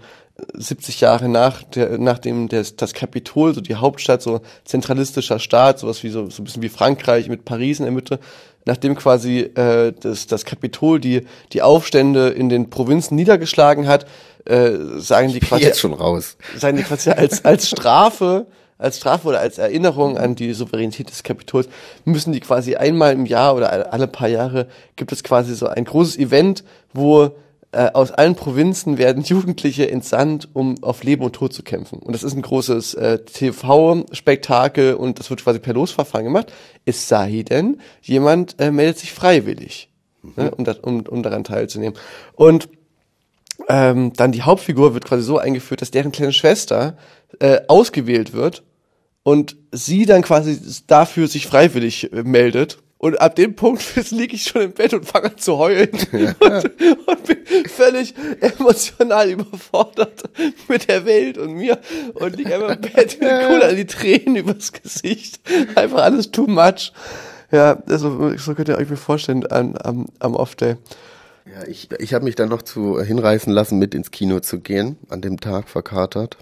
70 0.54 1.00
Jahre 1.00 1.28
nach 1.28 1.62
der, 1.62 1.98
nachdem 1.98 2.48
das, 2.48 2.76
das 2.76 2.94
Kapitol, 2.94 3.54
so 3.54 3.60
die 3.60 3.76
Hauptstadt, 3.76 4.22
so 4.22 4.40
zentralistischer 4.64 5.38
Staat, 5.38 5.78
sowas 5.78 6.02
wie 6.02 6.10
so, 6.10 6.28
so 6.30 6.42
ein 6.42 6.44
bisschen 6.44 6.62
wie 6.62 6.68
Frankreich 6.68 7.28
mit 7.28 7.44
Paris 7.44 7.78
in 7.78 7.84
der 7.84 7.94
Mitte, 7.94 8.18
nachdem 8.66 8.96
quasi 8.96 9.40
äh, 9.40 9.92
das, 9.98 10.26
das 10.26 10.44
Kapitol 10.44 11.00
die, 11.00 11.22
die 11.52 11.62
Aufstände 11.62 12.28
in 12.28 12.48
den 12.48 12.68
Provinzen 12.68 13.16
niedergeschlagen 13.16 13.88
hat, 13.88 14.06
äh, 14.44 14.72
sagen 14.98 15.32
die 15.32 15.40
quasi 15.40 15.64
Jetzt 15.64 15.80
schon 15.80 15.94
raus. 15.94 16.36
sagen 16.56 16.76
die 16.76 16.82
quasi 16.82 17.10
als, 17.10 17.44
als 17.44 17.68
Strafe, 17.68 18.46
als 18.76 18.98
Strafe 18.98 19.28
oder 19.28 19.40
als 19.40 19.58
Erinnerung 19.58 20.18
an 20.18 20.34
die 20.34 20.52
Souveränität 20.52 21.08
des 21.08 21.22
Kapitols, 21.22 21.68
müssen 22.04 22.32
die 22.32 22.40
quasi 22.40 22.76
einmal 22.76 23.12
im 23.12 23.24
Jahr 23.24 23.54
oder 23.54 23.92
alle 23.92 24.06
paar 24.06 24.28
Jahre 24.28 24.66
gibt 24.96 25.12
es 25.12 25.24
quasi 25.24 25.54
so 25.54 25.66
ein 25.66 25.84
großes 25.84 26.18
Event, 26.18 26.64
wo 26.92 27.30
äh, 27.76 27.90
aus 27.92 28.10
allen 28.10 28.34
Provinzen 28.34 28.96
werden 28.96 29.22
Jugendliche 29.24 29.90
entsandt, 29.90 30.48
um 30.54 30.82
auf 30.82 31.04
Leben 31.04 31.22
und 31.22 31.34
Tod 31.34 31.52
zu 31.52 31.62
kämpfen. 31.62 31.98
Und 31.98 32.14
das 32.14 32.22
ist 32.22 32.34
ein 32.34 32.42
großes 32.42 32.94
äh, 32.94 33.18
TV-Spektakel 33.24 34.94
und 34.94 35.18
das 35.18 35.28
wird 35.28 35.42
quasi 35.42 35.58
per 35.58 35.74
Losverfahren 35.74 36.24
gemacht. 36.24 36.52
Es 36.86 37.08
sei 37.08 37.42
denn, 37.42 37.80
jemand 38.00 38.58
äh, 38.58 38.70
meldet 38.70 38.98
sich 38.98 39.12
freiwillig, 39.12 39.90
ne, 40.36 40.50
um, 40.52 40.64
das, 40.64 40.78
um, 40.78 41.00
um 41.00 41.22
daran 41.22 41.44
teilzunehmen. 41.44 41.98
Und 42.34 42.70
ähm, 43.68 44.12
dann 44.14 44.32
die 44.32 44.42
Hauptfigur 44.42 44.94
wird 44.94 45.04
quasi 45.04 45.22
so 45.22 45.38
eingeführt, 45.38 45.82
dass 45.82 45.90
deren 45.90 46.12
kleine 46.12 46.32
Schwester 46.32 46.96
äh, 47.40 47.60
ausgewählt 47.68 48.32
wird 48.32 48.62
und 49.22 49.56
sie 49.70 50.06
dann 50.06 50.22
quasi 50.22 50.58
dafür 50.86 51.28
sich 51.28 51.46
freiwillig 51.46 52.12
äh, 52.12 52.22
meldet. 52.22 52.78
Und 52.98 53.20
ab 53.20 53.34
dem 53.36 53.54
Punkt 53.54 53.82
liege 54.10 54.36
ich 54.36 54.44
schon 54.44 54.62
im 54.62 54.72
Bett 54.72 54.94
und 54.94 55.04
fange 55.04 55.26
an 55.26 55.38
zu 55.38 55.58
heulen 55.58 55.90
und, 56.12 56.64
und 57.06 57.24
bin 57.26 57.66
völlig 57.68 58.14
emotional 58.40 59.30
überfordert 59.30 60.22
mit 60.68 60.88
der 60.88 61.04
Welt 61.04 61.36
und 61.36 61.54
mir 61.54 61.78
und 62.14 62.36
liege 62.36 62.54
einfach 62.54 62.76
im 62.76 62.80
Bett 62.80 63.18
mit 63.20 63.28
Cola 63.28 63.72
die 63.72 63.86
Tränen 63.86 64.36
übers 64.36 64.72
Gesicht. 64.72 65.40
Einfach 65.74 66.02
alles 66.02 66.30
too 66.30 66.46
much. 66.46 66.92
Ja, 67.52 67.82
also 67.86 68.36
so 68.36 68.54
könnt 68.54 68.68
ihr 68.68 68.78
euch 68.78 68.88
mir 68.88 68.96
vorstellen 68.96 69.44
am, 69.50 69.76
am, 69.76 70.06
am 70.18 70.34
Off-Day. 70.34 70.76
Ja, 71.46 71.64
ich, 71.68 71.88
ich 72.00 72.12
habe 72.12 72.24
mich 72.24 72.34
dann 72.34 72.48
noch 72.48 72.62
zu 72.62 73.00
hinreißen 73.00 73.52
lassen, 73.52 73.78
mit 73.78 73.94
ins 73.94 74.10
Kino 74.10 74.40
zu 74.40 74.58
gehen, 74.58 74.96
an 75.10 75.20
dem 75.20 75.38
Tag 75.38 75.68
verkatert. 75.68 76.36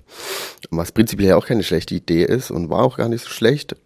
Was 0.70 0.92
prinzipiell 0.92 1.30
ja 1.30 1.36
auch 1.36 1.46
keine 1.46 1.62
schlechte 1.62 1.94
Idee 1.94 2.24
ist 2.24 2.50
und 2.50 2.70
war 2.70 2.82
auch 2.82 2.96
gar 2.96 3.10
nicht 3.10 3.22
so 3.22 3.28
schlecht. 3.28 3.76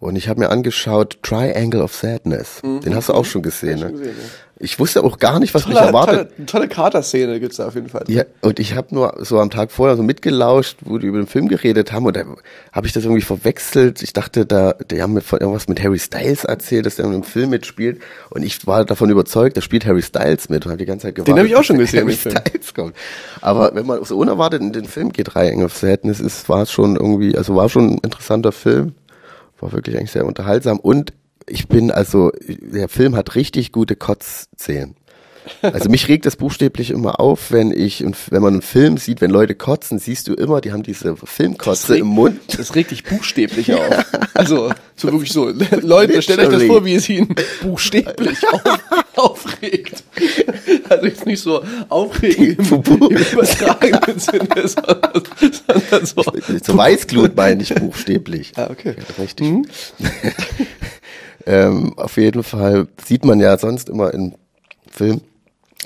Und 0.00 0.16
ich 0.16 0.28
habe 0.28 0.40
mir 0.40 0.50
angeschaut 0.50 1.18
Triangle 1.22 1.82
of 1.82 1.92
Sadness. 1.94 2.60
Den 2.62 2.94
hast 2.94 3.08
du 3.08 3.14
auch 3.14 3.24
schon 3.24 3.42
gesehen, 3.42 3.80
ne? 3.80 3.90
gesehen, 3.90 4.14
ja. 4.16 4.28
Ich 4.60 4.78
wusste 4.80 5.04
auch 5.04 5.18
gar 5.18 5.38
nicht, 5.38 5.54
was 5.54 5.66
mich 5.66 5.76
Tolle, 5.76 5.86
erwartet. 5.86 6.30
tolle, 6.36 6.46
tolle 6.46 6.68
Kater-Szene 6.68 7.38
gibt's 7.38 7.58
da 7.58 7.68
auf 7.68 7.76
jeden 7.76 7.88
Fall. 7.88 8.04
Ja, 8.08 8.24
und 8.40 8.58
ich 8.58 8.74
habe 8.74 8.92
nur 8.92 9.14
so 9.20 9.38
am 9.38 9.50
Tag 9.50 9.70
vorher 9.70 9.96
so 9.96 10.02
mitgelauscht, 10.02 10.78
wo 10.84 10.98
die 10.98 11.06
über 11.06 11.18
den 11.18 11.28
Film 11.28 11.48
geredet 11.48 11.92
haben 11.92 12.06
und 12.06 12.16
da 12.16 12.24
habe 12.72 12.86
ich 12.86 12.92
das 12.92 13.04
irgendwie 13.04 13.22
verwechselt. 13.22 14.02
Ich 14.02 14.12
dachte, 14.12 14.46
da 14.46 14.72
die 14.90 15.00
haben 15.00 15.14
mir 15.14 15.20
von 15.20 15.38
irgendwas 15.38 15.68
mit 15.68 15.80
Harry 15.82 15.98
Styles 15.98 16.44
erzählt, 16.44 16.86
dass 16.86 16.96
der 16.96 17.04
in 17.04 17.12
einem 17.12 17.22
Film 17.22 17.50
mitspielt 17.50 18.00
und 18.30 18.42
ich 18.42 18.66
war 18.66 18.84
davon 18.84 19.10
überzeugt, 19.10 19.56
da 19.56 19.60
spielt 19.60 19.86
Harry 19.86 20.02
Styles 20.02 20.48
mit 20.48 20.66
und 20.66 20.72
habe 20.72 20.78
die 20.78 20.86
ganze 20.86 21.06
Zeit 21.06 21.14
gewartet. 21.14 21.38
hab 21.38 21.46
ich 21.46 21.56
auch 21.56 21.62
schon 21.64 21.78
gesehen, 21.78 22.00
Harry 22.00 22.16
den. 22.16 22.32
Styles 22.36 22.74
kommt. 22.74 22.96
Aber 23.40 23.74
wenn 23.74 23.86
man 23.86 24.04
so 24.04 24.16
unerwartet 24.16 24.60
in 24.60 24.72
den 24.72 24.86
Film 24.86 25.12
geht, 25.12 25.28
Triangle 25.28 25.66
of 25.66 25.76
Sadness, 25.76 26.18
ist 26.18 26.48
war 26.48 26.62
es 26.62 26.72
schon 26.72 26.96
irgendwie, 26.96 27.36
also 27.36 27.54
war 27.54 27.68
schon 27.68 27.90
ein 27.90 27.98
interessanter 27.98 28.50
Film, 28.50 28.94
war 29.60 29.72
wirklich 29.72 29.96
eigentlich 29.96 30.12
sehr 30.12 30.26
unterhaltsam 30.26 30.78
und 30.78 31.12
ich 31.46 31.68
bin 31.68 31.90
also, 31.90 32.30
der 32.46 32.88
Film 32.88 33.16
hat 33.16 33.34
richtig 33.34 33.72
gute 33.72 33.96
Kotzszenen. 33.96 34.96
Also 35.62 35.88
mich 35.88 36.08
regt 36.08 36.26
das 36.26 36.36
buchstäblich 36.36 36.90
immer 36.90 37.20
auf, 37.20 37.50
wenn 37.50 37.70
ich, 37.72 38.04
wenn 38.30 38.42
man 38.42 38.54
einen 38.54 38.62
Film 38.62 38.96
sieht, 38.98 39.20
wenn 39.20 39.30
Leute 39.30 39.54
kotzen, 39.54 39.98
siehst 39.98 40.28
du 40.28 40.34
immer, 40.34 40.60
die 40.60 40.72
haben 40.72 40.82
diese 40.82 41.16
Filmkotze 41.16 41.94
regt- 41.94 42.00
im 42.00 42.06
Mund. 42.08 42.40
Das 42.56 42.74
regt 42.74 42.90
dich 42.90 43.04
buchstäblich 43.04 43.72
auf. 43.74 44.04
Also, 44.34 44.70
so 44.94 45.10
wirklich 45.10 45.32
so. 45.32 45.52
Leute, 45.80 46.22
stellt 46.22 46.38
euch 46.38 46.48
das 46.48 46.62
vor, 46.62 46.84
wie 46.84 46.94
es 46.94 47.08
ihn 47.08 47.34
buchstäblich 47.60 48.38
auf, 48.52 48.62
aufregt. 49.16 50.04
Also 50.88 51.06
jetzt 51.06 51.26
nicht 51.26 51.42
so 51.42 51.60
aufregen 51.88 52.56
im, 52.56 52.82
im 52.84 53.16
übertragenen 53.16 54.18
Sinne, 54.20 54.48
sondern, 54.68 55.22
sondern 55.66 56.06
so. 56.06 56.22
So 56.64 56.76
Weißglut 56.76 57.34
meine 57.36 57.64
ich 57.64 57.74
buchstäblich. 57.74 58.52
Ah, 58.54 58.68
okay. 58.70 58.94
Ja, 58.96 59.22
richtig. 59.22 59.48
ähm, 61.46 61.94
auf 61.98 62.16
jeden 62.16 62.42
Fall 62.44 62.86
sieht 63.04 63.24
man 63.24 63.40
ja 63.40 63.58
sonst 63.58 63.88
immer 63.88 64.12
in 64.14 64.34
Filmen, 64.90 65.22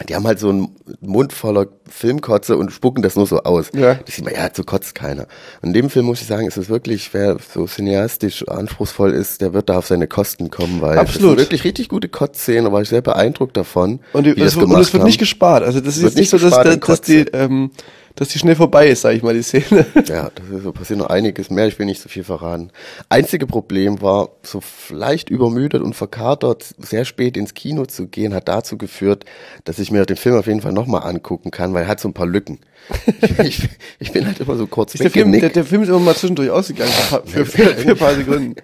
die 0.03 0.15
haben 0.15 0.27
halt 0.27 0.38
so 0.38 0.49
einen 0.49 0.75
Mund 1.01 1.33
voller 1.33 1.67
Filmkotze 1.88 2.57
und 2.57 2.73
spucken 2.73 3.03
das 3.03 3.17
nur 3.17 3.27
so 3.27 3.43
aus. 3.43 3.71
Ja. 3.75 3.95
Das 3.95 4.15
sieht 4.17 4.25
man, 4.25 4.35
ja, 4.35 4.49
so 4.53 4.65
kotzt 4.65 4.95
keiner. 4.95 5.27
Und 5.61 5.69
in 5.69 5.73
dem 5.75 5.91
Film 5.91 6.07
muss 6.07 6.21
ich 6.21 6.27
sagen, 6.27 6.47
ist 6.47 6.57
es 6.57 6.69
wirklich, 6.69 7.12
wer 7.12 7.37
so 7.53 7.67
cineastisch 7.67 8.47
anspruchsvoll 8.49 9.12
ist, 9.12 9.41
der 9.41 9.53
wird 9.53 9.69
da 9.69 9.79
auf 9.79 9.87
seine 9.87 10.07
Kosten 10.07 10.51
kommen, 10.51 10.81
weil 10.81 10.99
Absolut. 10.99 11.07
das 11.07 11.29
sind 11.31 11.38
wirklich 11.38 11.65
richtig 11.65 11.88
gute 11.88 12.09
Kotzszenen, 12.09 12.65
da 12.65 12.73
war 12.73 12.83
ich 12.83 12.88
sehr 12.88 13.03
beeindruckt 13.03 13.57
davon, 13.57 14.01
Und, 14.12 14.25
die, 14.25 14.37
wie 14.37 14.41
das, 14.41 14.55
das 14.55 14.57
und 14.57 14.69
gemacht 14.69 14.83
es 14.83 14.93
wird 14.93 15.03
haben. 15.03 15.07
nicht 15.07 15.19
gespart. 15.19 15.62
Also 15.62 15.81
das 15.81 15.99
ist 15.99 16.17
nicht 16.17 16.31
so, 16.31 16.38
dass, 16.38 16.81
dass 16.81 17.01
die, 17.01 17.21
ähm, 17.33 17.71
dass 18.14 18.29
die 18.29 18.38
schnell 18.38 18.57
vorbei 18.57 18.88
ist, 18.88 19.03
sage 19.03 19.16
ich 19.16 19.22
mal, 19.22 19.35
die 19.35 19.42
Szene. 19.42 19.87
Ja, 20.07 20.31
das 20.35 20.48
ist 20.48 20.62
so 20.64 20.72
passiert 20.72 20.98
noch 20.98 21.07
einiges 21.07 21.48
mehr, 21.51 21.66
ich 21.66 21.79
will 21.79 21.87
nicht 21.87 22.01
so 22.03 22.09
viel 22.09 22.25
verraten. 22.25 22.70
Einzige 23.09 23.46
Problem 23.46 24.03
war, 24.03 24.31
so 24.42 24.61
leicht 24.90 25.31
übermüdet 25.31 25.83
und 25.83 25.94
verkatert, 25.94 26.75
sehr 26.79 27.05
spät 27.05 27.37
ins 27.37 27.55
Kino 27.55 27.87
zu 27.87 28.09
gehen, 28.09 28.35
hat 28.35 28.48
dazu 28.48 28.77
geführt, 28.77 29.25
dass 29.64 29.79
ich 29.79 29.90
mir 29.90 30.05
den 30.05 30.16
Film 30.16 30.37
auf 30.37 30.46
jeden 30.46 30.61
Fall 30.61 30.72
nochmal 30.72 31.03
angucken 31.03 31.51
kann, 31.51 31.72
weil 31.75 31.85
er 31.85 31.88
hat 31.88 32.01
so 32.01 32.09
ein 32.09 32.14
paar 32.14 32.27
Lücken. 32.27 32.61
ich, 33.44 33.68
ich 33.98 34.12
bin 34.12 34.27
halt 34.27 34.40
immer 34.40 34.57
so 34.57 34.66
kurz 34.66 34.92
Der 34.92 35.11
Film, 35.11 35.33
der, 35.33 35.51
der 35.51 35.64
Film 35.64 35.83
ist 35.83 35.88
immer 35.88 36.01
mal 36.01 36.16
zwischendurch 36.16 36.51
ausgegangen, 36.51 36.90
für, 36.90 37.22
für, 37.25 37.46
für, 37.46 37.75
für 37.75 37.90
ein 37.90 37.96
paar 37.96 38.14
Sekunden. 38.14 38.55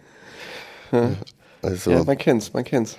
Also, 1.63 1.91
Ja, 1.91 2.05
man 2.05 2.19
kennt's, 2.19 2.53
man 2.53 2.65
kennt's. 2.65 2.97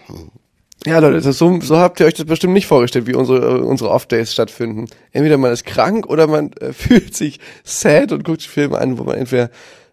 Ja, 0.86 1.00
Leute, 1.00 1.20
das, 1.20 1.38
so, 1.38 1.60
so 1.60 1.78
habt 1.78 2.00
ihr 2.00 2.06
euch 2.06 2.14
das 2.14 2.26
bestimmt 2.26 2.54
nicht 2.54 2.68
vorgestellt, 2.68 3.06
wie 3.06 3.14
unsere, 3.14 3.58
äh, 3.58 3.62
unsere 3.62 3.90
Off-Days 3.90 4.32
stattfinden. 4.32 4.86
Entweder 5.12 5.38
man 5.38 5.52
ist 5.52 5.66
krank 5.66 6.08
oder 6.08 6.28
man 6.28 6.54
äh, 6.54 6.72
fühlt 6.74 7.16
sich 7.16 7.40
sad 7.64 8.12
und 8.12 8.24
guckt 8.24 8.44
Filme 8.44 8.78
an, 8.78 8.98
wo 8.98 9.04
man 9.04 9.18
entweder 9.18 9.50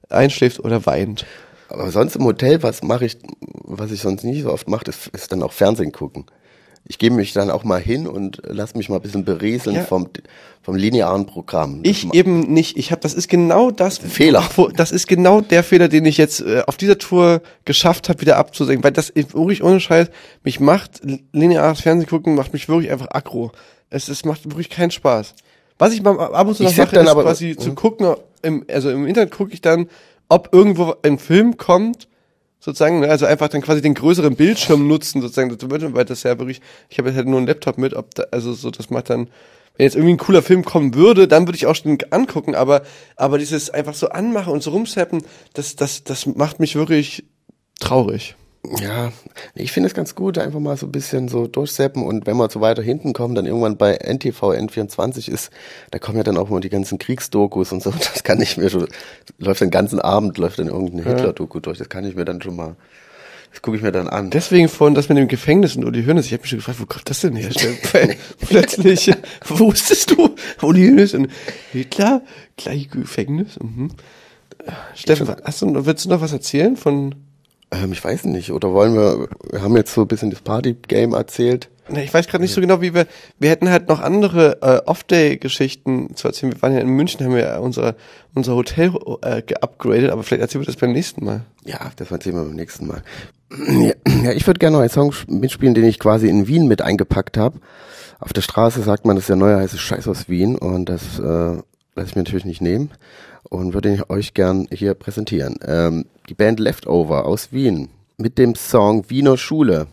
einschläft 0.09 0.61
oder 0.61 0.87
weint. 0.87 1.27
aber 1.69 1.91
sonst 1.91 2.15
im 2.15 2.25
Hotel, 2.25 2.63
was 2.63 2.83
mache 2.85 3.07
ich, 3.07 3.19
was 3.41 3.91
ich 3.91 4.01
sonst 4.01 4.23
nicht 4.23 4.43
so 4.43 4.53
oft 4.53 4.69
mache, 4.69 4.85
ist, 4.87 5.09
ist 5.09 5.33
dann 5.33 5.43
auch 5.43 5.53
Fernsehen 5.53 5.91
gucken. 5.91 6.27
Ich 6.89 6.99
gebe 6.99 7.17
mich 7.17 7.33
dann 7.33 7.51
auch 7.51 7.65
mal 7.65 7.81
hin 7.81 8.07
und 8.07 8.41
lass 8.47 8.75
mich 8.77 8.89
mal 8.89 8.97
ein 8.97 9.03
bisschen 9.03 9.25
berieseln 9.25 9.75
Ja. 9.77 9.83
vom, 9.85 10.09
vom 10.63 10.77
linearen 10.77 11.27
Programm. 11.27 11.83
Das 11.83 11.91
Ich 11.91 12.15
eben 12.15 12.53
nicht. 12.53 12.77
Ich 12.77 12.93
habe, 12.93 13.01
das 13.01 13.13
ist 13.15 13.29
genau 13.29 13.71
das 13.73 13.99
Fehler. 13.99 14.49
wo- 14.55 14.69
Das 14.69 14.93
ist 14.93 15.09
genau 15.09 15.41
der 15.41 15.65
Fehler, 15.65 15.89
den 15.89 16.05
ich 16.07 16.17
jetzt 16.17 16.41
äh, 16.43 16.63
auf 16.67 16.77
dieser 16.77 16.97
Tour 16.99 17.43
geschafft 17.65 18.09
habe, 18.09 18.21
wieder 18.21 18.37
abzusenken, 18.37 18.85
weil 18.85 18.93
das 18.93 19.13
wirklich 19.17 19.65
ohne 19.65 19.81
Scheiß 19.81 20.09
mich 20.45 20.61
macht 20.61 21.01
lineares 21.33 21.81
Fernsehen 21.81 22.09
gucken 22.09 22.35
macht 22.37 22.53
mich 22.53 22.69
wirklich 22.69 22.91
einfach 22.93 23.09
aggro. 23.11 23.51
Es, 23.91 24.09
es 24.09 24.25
macht 24.25 24.45
wirklich 24.45 24.71
keinen 24.71 24.91
Spaß. 24.93 25.35
Was 25.79 25.93
ich 25.93 26.03
mal 26.03 26.19
ab 26.19 26.47
und 26.47 26.55
zu 26.57 26.63
noch 26.63 26.77
mache, 26.77 26.95
dann 26.95 27.05
ist 27.05 27.11
aber- 27.11 27.23
quasi 27.25 27.57
zu 27.57 27.75
gucken, 27.75 28.15
im, 28.43 28.65
also 28.73 28.91
im 28.91 29.07
Internet 29.07 29.33
gucke 29.33 29.53
ich 29.53 29.61
dann, 29.61 29.89
ob 30.29 30.51
irgendwo 30.53 30.95
ein 31.03 31.19
Film 31.19 31.57
kommt, 31.57 32.07
sozusagen, 32.59 33.01
ne, 33.01 33.09
also 33.09 33.27
einfach 33.27 33.49
dann 33.49 33.63
quasi 33.63 33.83
den 33.83 33.95
größeren 33.95 34.37
Bildschirm 34.37 34.87
nutzen, 34.89 35.21
sozusagen, 35.21 35.57
weil 35.95 36.05
das 36.05 36.23
ja 36.23 36.39
wirklich, 36.39 36.61
ich 36.89 36.99
habe 36.99 37.09
jetzt 37.09 37.17
halt 37.17 37.29
nur 37.29 37.39
einen 37.39 37.47
Laptop 37.47 37.79
mit, 37.79 37.95
ob 37.95 38.15
da, 38.15 38.25
also 38.31 38.53
so, 38.53 38.71
das 38.71 38.91
macht 38.91 39.11
dann, 39.11 39.29
wenn 39.77 39.85
jetzt 39.85 39.95
irgendwie 39.95 40.15
ein 40.15 40.19
cooler 40.19 40.43
Film 40.43 40.65
kommen 40.65 40.95
würde, 40.95 41.29
dann 41.29 41.47
würde 41.47 41.57
ich 41.57 41.67
auch 41.67 41.75
schon 41.75 41.99
angucken, 42.11 42.55
aber, 42.55 42.83
aber 43.17 43.39
dieses 43.39 43.71
einfach 43.71 43.95
so 43.95 44.09
anmachen 44.09 44.53
und 44.53 44.63
so 44.63 44.71
rumsappen, 44.71 45.23
das, 45.53 45.77
das, 45.77 46.05
das 46.05 46.27
macht 46.27 46.61
mich 46.61 46.77
wirklich 46.77 47.25
traurig. 47.79 48.37
Ja, 48.81 49.13
ich 49.55 49.73
finde 49.73 49.89
es 49.89 49.95
ganz 49.95 50.15
gut, 50.15 50.39
einfach 50.39 50.59
mal 50.59 50.77
so 50.77 50.87
ein 50.87 50.93
bisschen 50.93 51.29
so 51.29 51.47
durchseppen 51.47 52.03
und 52.03 52.27
wenn 52.27 52.37
wir 52.37 52.51
so 52.51 52.61
weiter 52.61 52.83
hinten 52.83 53.13
kommen, 53.13 53.35
dann 53.35 53.47
irgendwann 53.47 53.77
bei 53.77 53.97
NTV 53.97 54.51
N24 54.53 55.31
ist, 55.31 55.51
da 55.91 55.99
kommen 55.99 56.19
ja 56.19 56.25
dann 56.25 56.37
auch 56.37 56.51
immer 56.51 56.61
die 56.61 56.69
ganzen 56.69 56.99
Kriegsdokus 56.99 57.73
und 57.73 57.83
so, 57.83 57.91
das 58.13 58.25
kann 58.25 58.41
ich 58.41 58.57
mir 58.57 58.69
schon, 58.71 58.89
läuft 59.39 59.61
den 59.61 59.71
ganzen 59.71 60.01
Abend, 60.01 60.39
läuft 60.39 60.59
dann 60.59 60.69
irgendein 60.69 61.05
Hitler-Doku 61.05 61.61
durch, 61.61 61.79
das 61.79 61.89
kann 61.89 62.05
ich 62.05 62.17
mir 62.17 62.25
dann 62.25 62.43
schon 62.43 62.57
mal, 62.57 62.77
das 63.53 63.63
gucke 63.63 63.77
ich 63.77 63.83
mir 63.83 63.93
dann 63.93 64.09
an. 64.09 64.31
Deswegen 64.31 64.69
vorhin 64.69 64.95
das 64.95 65.09
mit 65.09 65.17
dem 65.17 65.29
Gefängnis 65.29 65.77
und 65.77 65.85
Uli 65.85 66.05
Hoeneß. 66.05 66.27
Ich 66.27 66.33
habe 66.33 66.43
mich 66.43 66.51
schon 66.51 66.59
gefragt, 66.59 66.81
wo 66.81 66.87
kommt 66.87 67.09
das 67.09 67.21
denn 67.21 67.37
her? 67.37 67.51
Plötzlich 68.41 69.11
wusstest 69.47 70.11
du, 70.11 70.35
Uli 70.63 70.89
Hoeneß 70.89 71.15
und 71.15 71.29
Hitler, 71.73 72.23
gleich 72.57 72.91
Gefängnis. 72.91 73.59
Mhm. 73.61 73.93
Steffen, 74.95 75.29
hast 75.45 75.63
du, 75.63 75.87
willst 75.87 76.05
du 76.05 76.09
noch 76.09 76.21
was 76.21 76.33
erzählen 76.33 76.77
von 76.77 77.15
Ähm, 77.71 77.93
ich 77.93 78.05
weiß 78.05 78.25
nicht, 78.25 78.53
oder 78.53 78.73
wollen 78.73 78.95
wir, 78.95 79.29
wir 79.51 79.63
haben 79.63 79.77
jetzt 79.77 79.93
so 79.93 80.03
ein 80.03 80.09
bisschen 80.09 80.31
das 80.31 80.41
Party-Game 80.41 81.15
erzählt. 81.15 81.69
Na, 81.89 82.01
ich 82.01 82.13
weiß 82.13 82.27
gerade 82.27 82.43
nicht 82.43 82.53
so 82.53 82.61
genau, 82.61 82.81
wie 82.81 82.95
wir. 82.95 83.07
Wir 83.39 83.51
hätten 83.51 83.71
halt 83.71 83.89
noch 83.89 84.01
andere 84.01 84.61
äh, 84.61 84.89
Off-Day-Geschichten 84.89 86.17
zu 86.17 86.29
erzählen. 86.29 86.53
Wir 86.53 86.63
waren 86.63 86.75
ja 86.75 86.81
in 86.81 86.89
München, 86.89 87.25
haben 87.25 87.35
wir 87.35 87.61
unser, 87.61 87.95
unser 88.35 88.55
Hotel 88.55 88.93
äh, 89.23 89.43
geupgradet, 89.43 90.11
aber 90.11 90.23
vielleicht 90.23 90.43
erzählen 90.43 90.63
wir 90.63 90.67
das 90.67 90.77
beim 90.77 90.93
nächsten 90.93 91.25
Mal. 91.25 91.43
Ja, 91.65 91.93
das 91.97 92.11
erzählen 92.11 92.37
wir 92.37 92.45
beim 92.45 92.57
nächsten 92.57 92.87
Mal. 92.87 93.03
Ja, 93.69 93.93
ja, 94.25 94.33
ich 94.33 94.47
würde 94.47 94.59
gerne 94.59 94.77
noch 94.77 94.81
einen 94.81 94.91
Song 94.91 95.15
mitspielen, 95.29 95.75
den 95.75 95.85
ich 95.85 96.01
quasi 96.01 96.29
in 96.29 96.49
Wien 96.49 96.67
mit 96.67 96.83
eingepackt 96.83 97.37
habe. 97.37 97.61
Auf 98.19 98.33
der 98.33 98.41
Straße 98.41 98.83
sagt 98.83 99.05
man, 99.05 99.15
das 99.15 99.25
ist 99.25 99.29
der 99.29 99.37
neue 99.37 99.57
heiße 99.57 99.79
Scheiß 99.79 100.09
aus 100.09 100.29
Wien 100.29 100.57
und 100.57 100.89
das 100.89 101.21
äh, 101.21 101.23
lasse 101.23 102.09
ich 102.09 102.17
mir 102.17 102.23
natürlich 102.23 102.45
nicht 102.45 102.61
nehmen 102.61 102.91
und 103.49 103.75
würde 103.75 103.95
ich 103.95 104.11
euch 104.11 104.35
gern 104.35 104.67
hier 104.73 104.95
präsentieren. 104.95 105.57
Ähm, 105.65 106.07
die 106.29 106.35
Band 106.35 106.61
Leftover 106.61 107.27
aus 107.27 107.53
Wien 107.53 107.89
mit 108.17 108.39
dem 108.39 108.55
Song 108.55 109.09
Wiener 109.09 109.37
Schule. 109.37 109.87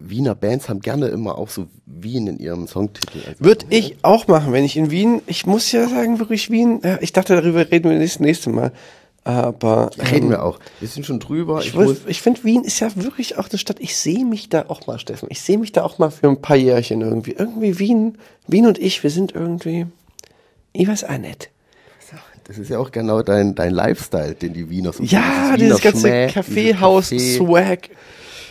Wiener 0.00 0.34
Bands 0.34 0.68
haben 0.68 0.80
gerne 0.80 1.08
immer 1.08 1.38
auch 1.38 1.48
so 1.48 1.66
Wien 1.86 2.28
in 2.28 2.38
ihrem 2.38 2.68
Songtitel. 2.68 3.18
Also, 3.26 3.44
Würde 3.44 3.66
ich 3.70 3.96
auch 4.02 4.28
machen, 4.28 4.52
wenn 4.52 4.64
ich 4.64 4.76
in 4.76 4.90
Wien, 4.90 5.22
ich 5.26 5.44
muss 5.44 5.72
ja 5.72 5.88
sagen, 5.88 6.20
wirklich 6.20 6.50
Wien, 6.50 6.80
ich 7.00 7.12
dachte, 7.12 7.34
darüber 7.34 7.68
reden 7.70 7.90
wir 7.90 7.98
das 7.98 8.20
nächste 8.20 8.50
Mal. 8.50 8.72
Aber 9.24 9.90
reden 9.98 10.26
ähm, 10.26 10.30
wir 10.30 10.42
auch. 10.42 10.58
Wir 10.80 10.88
sind 10.88 11.04
schon 11.04 11.20
drüber. 11.20 11.60
Ich, 11.60 11.74
Ich 11.74 12.06
ich 12.06 12.22
finde, 12.22 12.44
Wien 12.44 12.64
ist 12.64 12.80
ja 12.80 12.88
wirklich 12.94 13.36
auch 13.36 13.50
eine 13.50 13.58
Stadt. 13.58 13.76
Ich 13.80 13.96
sehe 13.96 14.24
mich 14.24 14.48
da 14.48 14.66
auch 14.68 14.86
mal, 14.86 14.98
Steffen. 14.98 15.28
Ich 15.30 15.42
sehe 15.42 15.58
mich 15.58 15.72
da 15.72 15.82
auch 15.82 15.98
mal 15.98 16.10
für 16.10 16.28
ein 16.28 16.40
paar 16.40 16.56
Jährchen 16.56 17.02
irgendwie. 17.02 17.32
Irgendwie 17.32 17.78
Wien, 17.78 18.16
Wien 18.46 18.66
und 18.66 18.78
ich, 18.78 19.02
wir 19.02 19.10
sind 19.10 19.34
irgendwie, 19.34 19.86
ich 20.72 20.88
weiß 20.88 21.04
auch 21.04 21.18
nicht. 21.18 21.50
Das 22.48 22.56
ist 22.58 22.70
ja 22.70 22.78
auch 22.78 22.90
genau 22.90 23.22
dein, 23.22 23.54
dein 23.54 23.72
Lifestyle, 23.72 24.34
den 24.34 24.54
die 24.54 24.70
Wiener 24.70 24.92
so 24.92 25.02
Ja, 25.04 25.20
Wiener 25.48 25.56
dieses 25.58 25.80
ganze 25.82 26.00
Schmäh, 26.00 26.26
Kaffeehaus, 26.28 27.10
dieses 27.10 27.38
Kaffee. 27.38 27.46
Swag. 27.46 27.90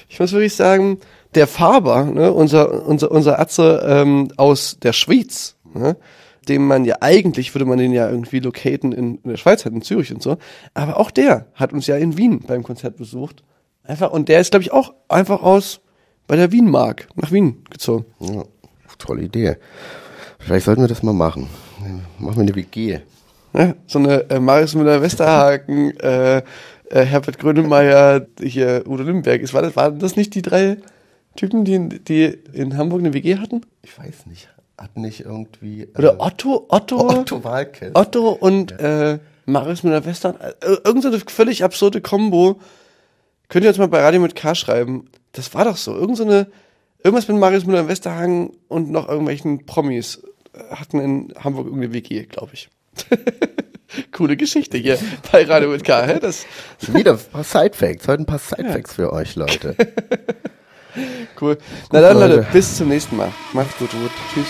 Ich 0.08 0.20
muss 0.20 0.32
wirklich 0.32 0.56
sagen, 0.56 1.00
der 1.34 1.48
Faber, 1.48 2.06
ne, 2.06 2.32
unser, 2.32 2.86
unser, 2.86 3.12
unser 3.12 3.40
Atze 3.40 3.84
ähm, 3.86 4.30
aus 4.38 4.78
der 4.82 4.94
Schweiz, 4.94 5.56
ne, 5.74 5.98
dem 6.48 6.68
man 6.68 6.86
ja 6.86 6.98
eigentlich, 7.02 7.54
würde 7.56 7.66
man 7.66 7.80
den 7.80 7.92
ja 7.92 8.10
irgendwie 8.10 8.40
locaten 8.40 8.92
in, 8.92 9.16
in 9.16 9.30
der 9.32 9.38
Schweiz, 9.38 9.66
halt 9.66 9.74
in 9.74 9.82
Zürich 9.82 10.14
und 10.14 10.22
so, 10.22 10.38
aber 10.76 11.00
auch 11.00 11.10
der 11.12 11.48
hat 11.56 11.74
uns 11.74 11.88
ja 11.88 11.98
in 11.98 12.18
Wien 12.18 12.42
beim 12.46 12.64
Konzert 12.64 12.98
besucht. 12.98 13.44
Einfach, 13.84 14.12
und 14.12 14.30
der 14.30 14.42
ist, 14.42 14.52
glaube 14.52 14.64
ich, 14.64 14.72
auch 14.72 14.94
einfach 15.08 15.42
aus 15.42 15.82
bei 16.28 16.36
der 16.36 16.52
Wien-Mark 16.52 17.08
nach 17.16 17.32
Wien 17.32 17.64
gezogen. 17.70 18.06
Ja, 18.20 18.44
tolle 19.00 19.24
Idee. 19.24 19.58
Vielleicht 20.40 20.66
sollten 20.66 20.82
wir 20.82 20.88
das 20.88 21.04
mal 21.04 21.14
machen. 21.14 21.50
Machen 22.20 22.36
wir 22.36 22.42
eine 22.42 22.56
WG. 22.56 23.00
Ja, 23.58 23.74
so 23.88 23.98
eine 23.98 24.30
äh, 24.30 24.40
Marius 24.40 24.76
Müller-Westerhaken, 24.76 26.00
äh, 26.00 26.38
äh, 26.38 26.44
Herbert 26.92 27.40
Grönemeyer, 27.40 28.28
hier 28.40 28.84
Udo 28.86 29.02
Limberg. 29.02 29.42
Ist, 29.42 29.56
war, 29.56 29.64
das, 29.64 29.76
waren 29.76 29.98
das 29.98 30.16
nicht 30.16 30.36
die 30.36 30.44
drei 30.44 30.78
Typen, 31.36 31.66
die, 31.66 31.90
die 31.90 32.26
in 32.54 32.78
Hamburg 32.78 33.00
eine 33.00 33.16
WG 33.16 33.38
hatten? 33.38 33.62
Ich 33.82 33.98
weiß 33.98 34.28
nicht. 34.28 34.50
Hat 34.78 34.96
nicht 34.96 35.22
irgendwie. 35.22 35.88
Oder 35.98 36.14
äh, 36.14 36.20
Otto, 36.20 36.68
Otto, 36.70 37.10
Otto 37.10 37.44
Walkes. 37.44 37.96
Otto 37.96 38.30
und 38.30 38.80
äh, 38.80 39.18
Marius 39.48 39.82
Müller-Western. 39.82 40.36
Äh, 40.40 40.78
irgend 40.84 41.02
so 41.02 41.10
eine 41.10 41.20
völlig 41.20 41.64
absurde 41.64 42.00
Kombo. 42.00 42.60
Könnt 43.50 43.64
ihr 43.66 43.70
uns 43.70 43.80
mal 43.80 43.88
bei 43.88 44.02
Radio 44.02 44.22
mit 44.22 44.36
K 44.36 44.54
schreiben? 44.54 45.10
Das 45.32 45.52
war 45.56 45.66
doch 45.66 45.78
so. 45.78 45.96
Irgend 45.96 46.18
so 46.18 46.26
eine, 46.26 46.46
irgendwas 47.04 47.28
mit 47.28 47.38
Marius 47.38 47.66
Müller-Westerhagen 47.66 48.52
und 48.68 48.92
noch 48.92 49.10
irgendwelchen 49.10 49.66
Promis 49.66 50.22
äh, 50.54 50.76
hatten 50.76 51.00
in 51.00 51.34
Hamburg 51.44 51.66
irgendeine 51.66 51.94
WG, 51.94 52.26
glaube 52.26 52.52
ich. 52.54 52.70
Coole 54.12 54.38
Geschichte 54.38 54.78
hier 54.78 54.98
bei 55.32 55.46
Radio 55.46 55.70
mit 55.70 55.84
K. 55.84 56.04
Hä? 56.04 56.20
Das 56.20 56.46
Wieder 56.88 57.14
ein 57.14 57.20
paar 57.32 57.44
Sidefacts. 57.44 58.08
Heute 58.08 58.24
ein 58.24 58.26
paar 58.26 58.40
Sidefacts 58.40 58.94
für 58.94 59.14
euch, 59.14 59.36
Leute. 59.36 59.76
cool. 61.42 61.58
Na 61.92 62.02
dann, 62.02 62.20
Leute, 62.20 62.36
Leute. 62.38 62.48
bis 62.52 62.78
zum 62.78 62.90
nächsten 62.90 63.18
Mal. 63.18 63.32
Macht's 63.54 63.78
gut, 63.78 63.92
gut. 63.92 64.12
Tschüss. 64.34 64.48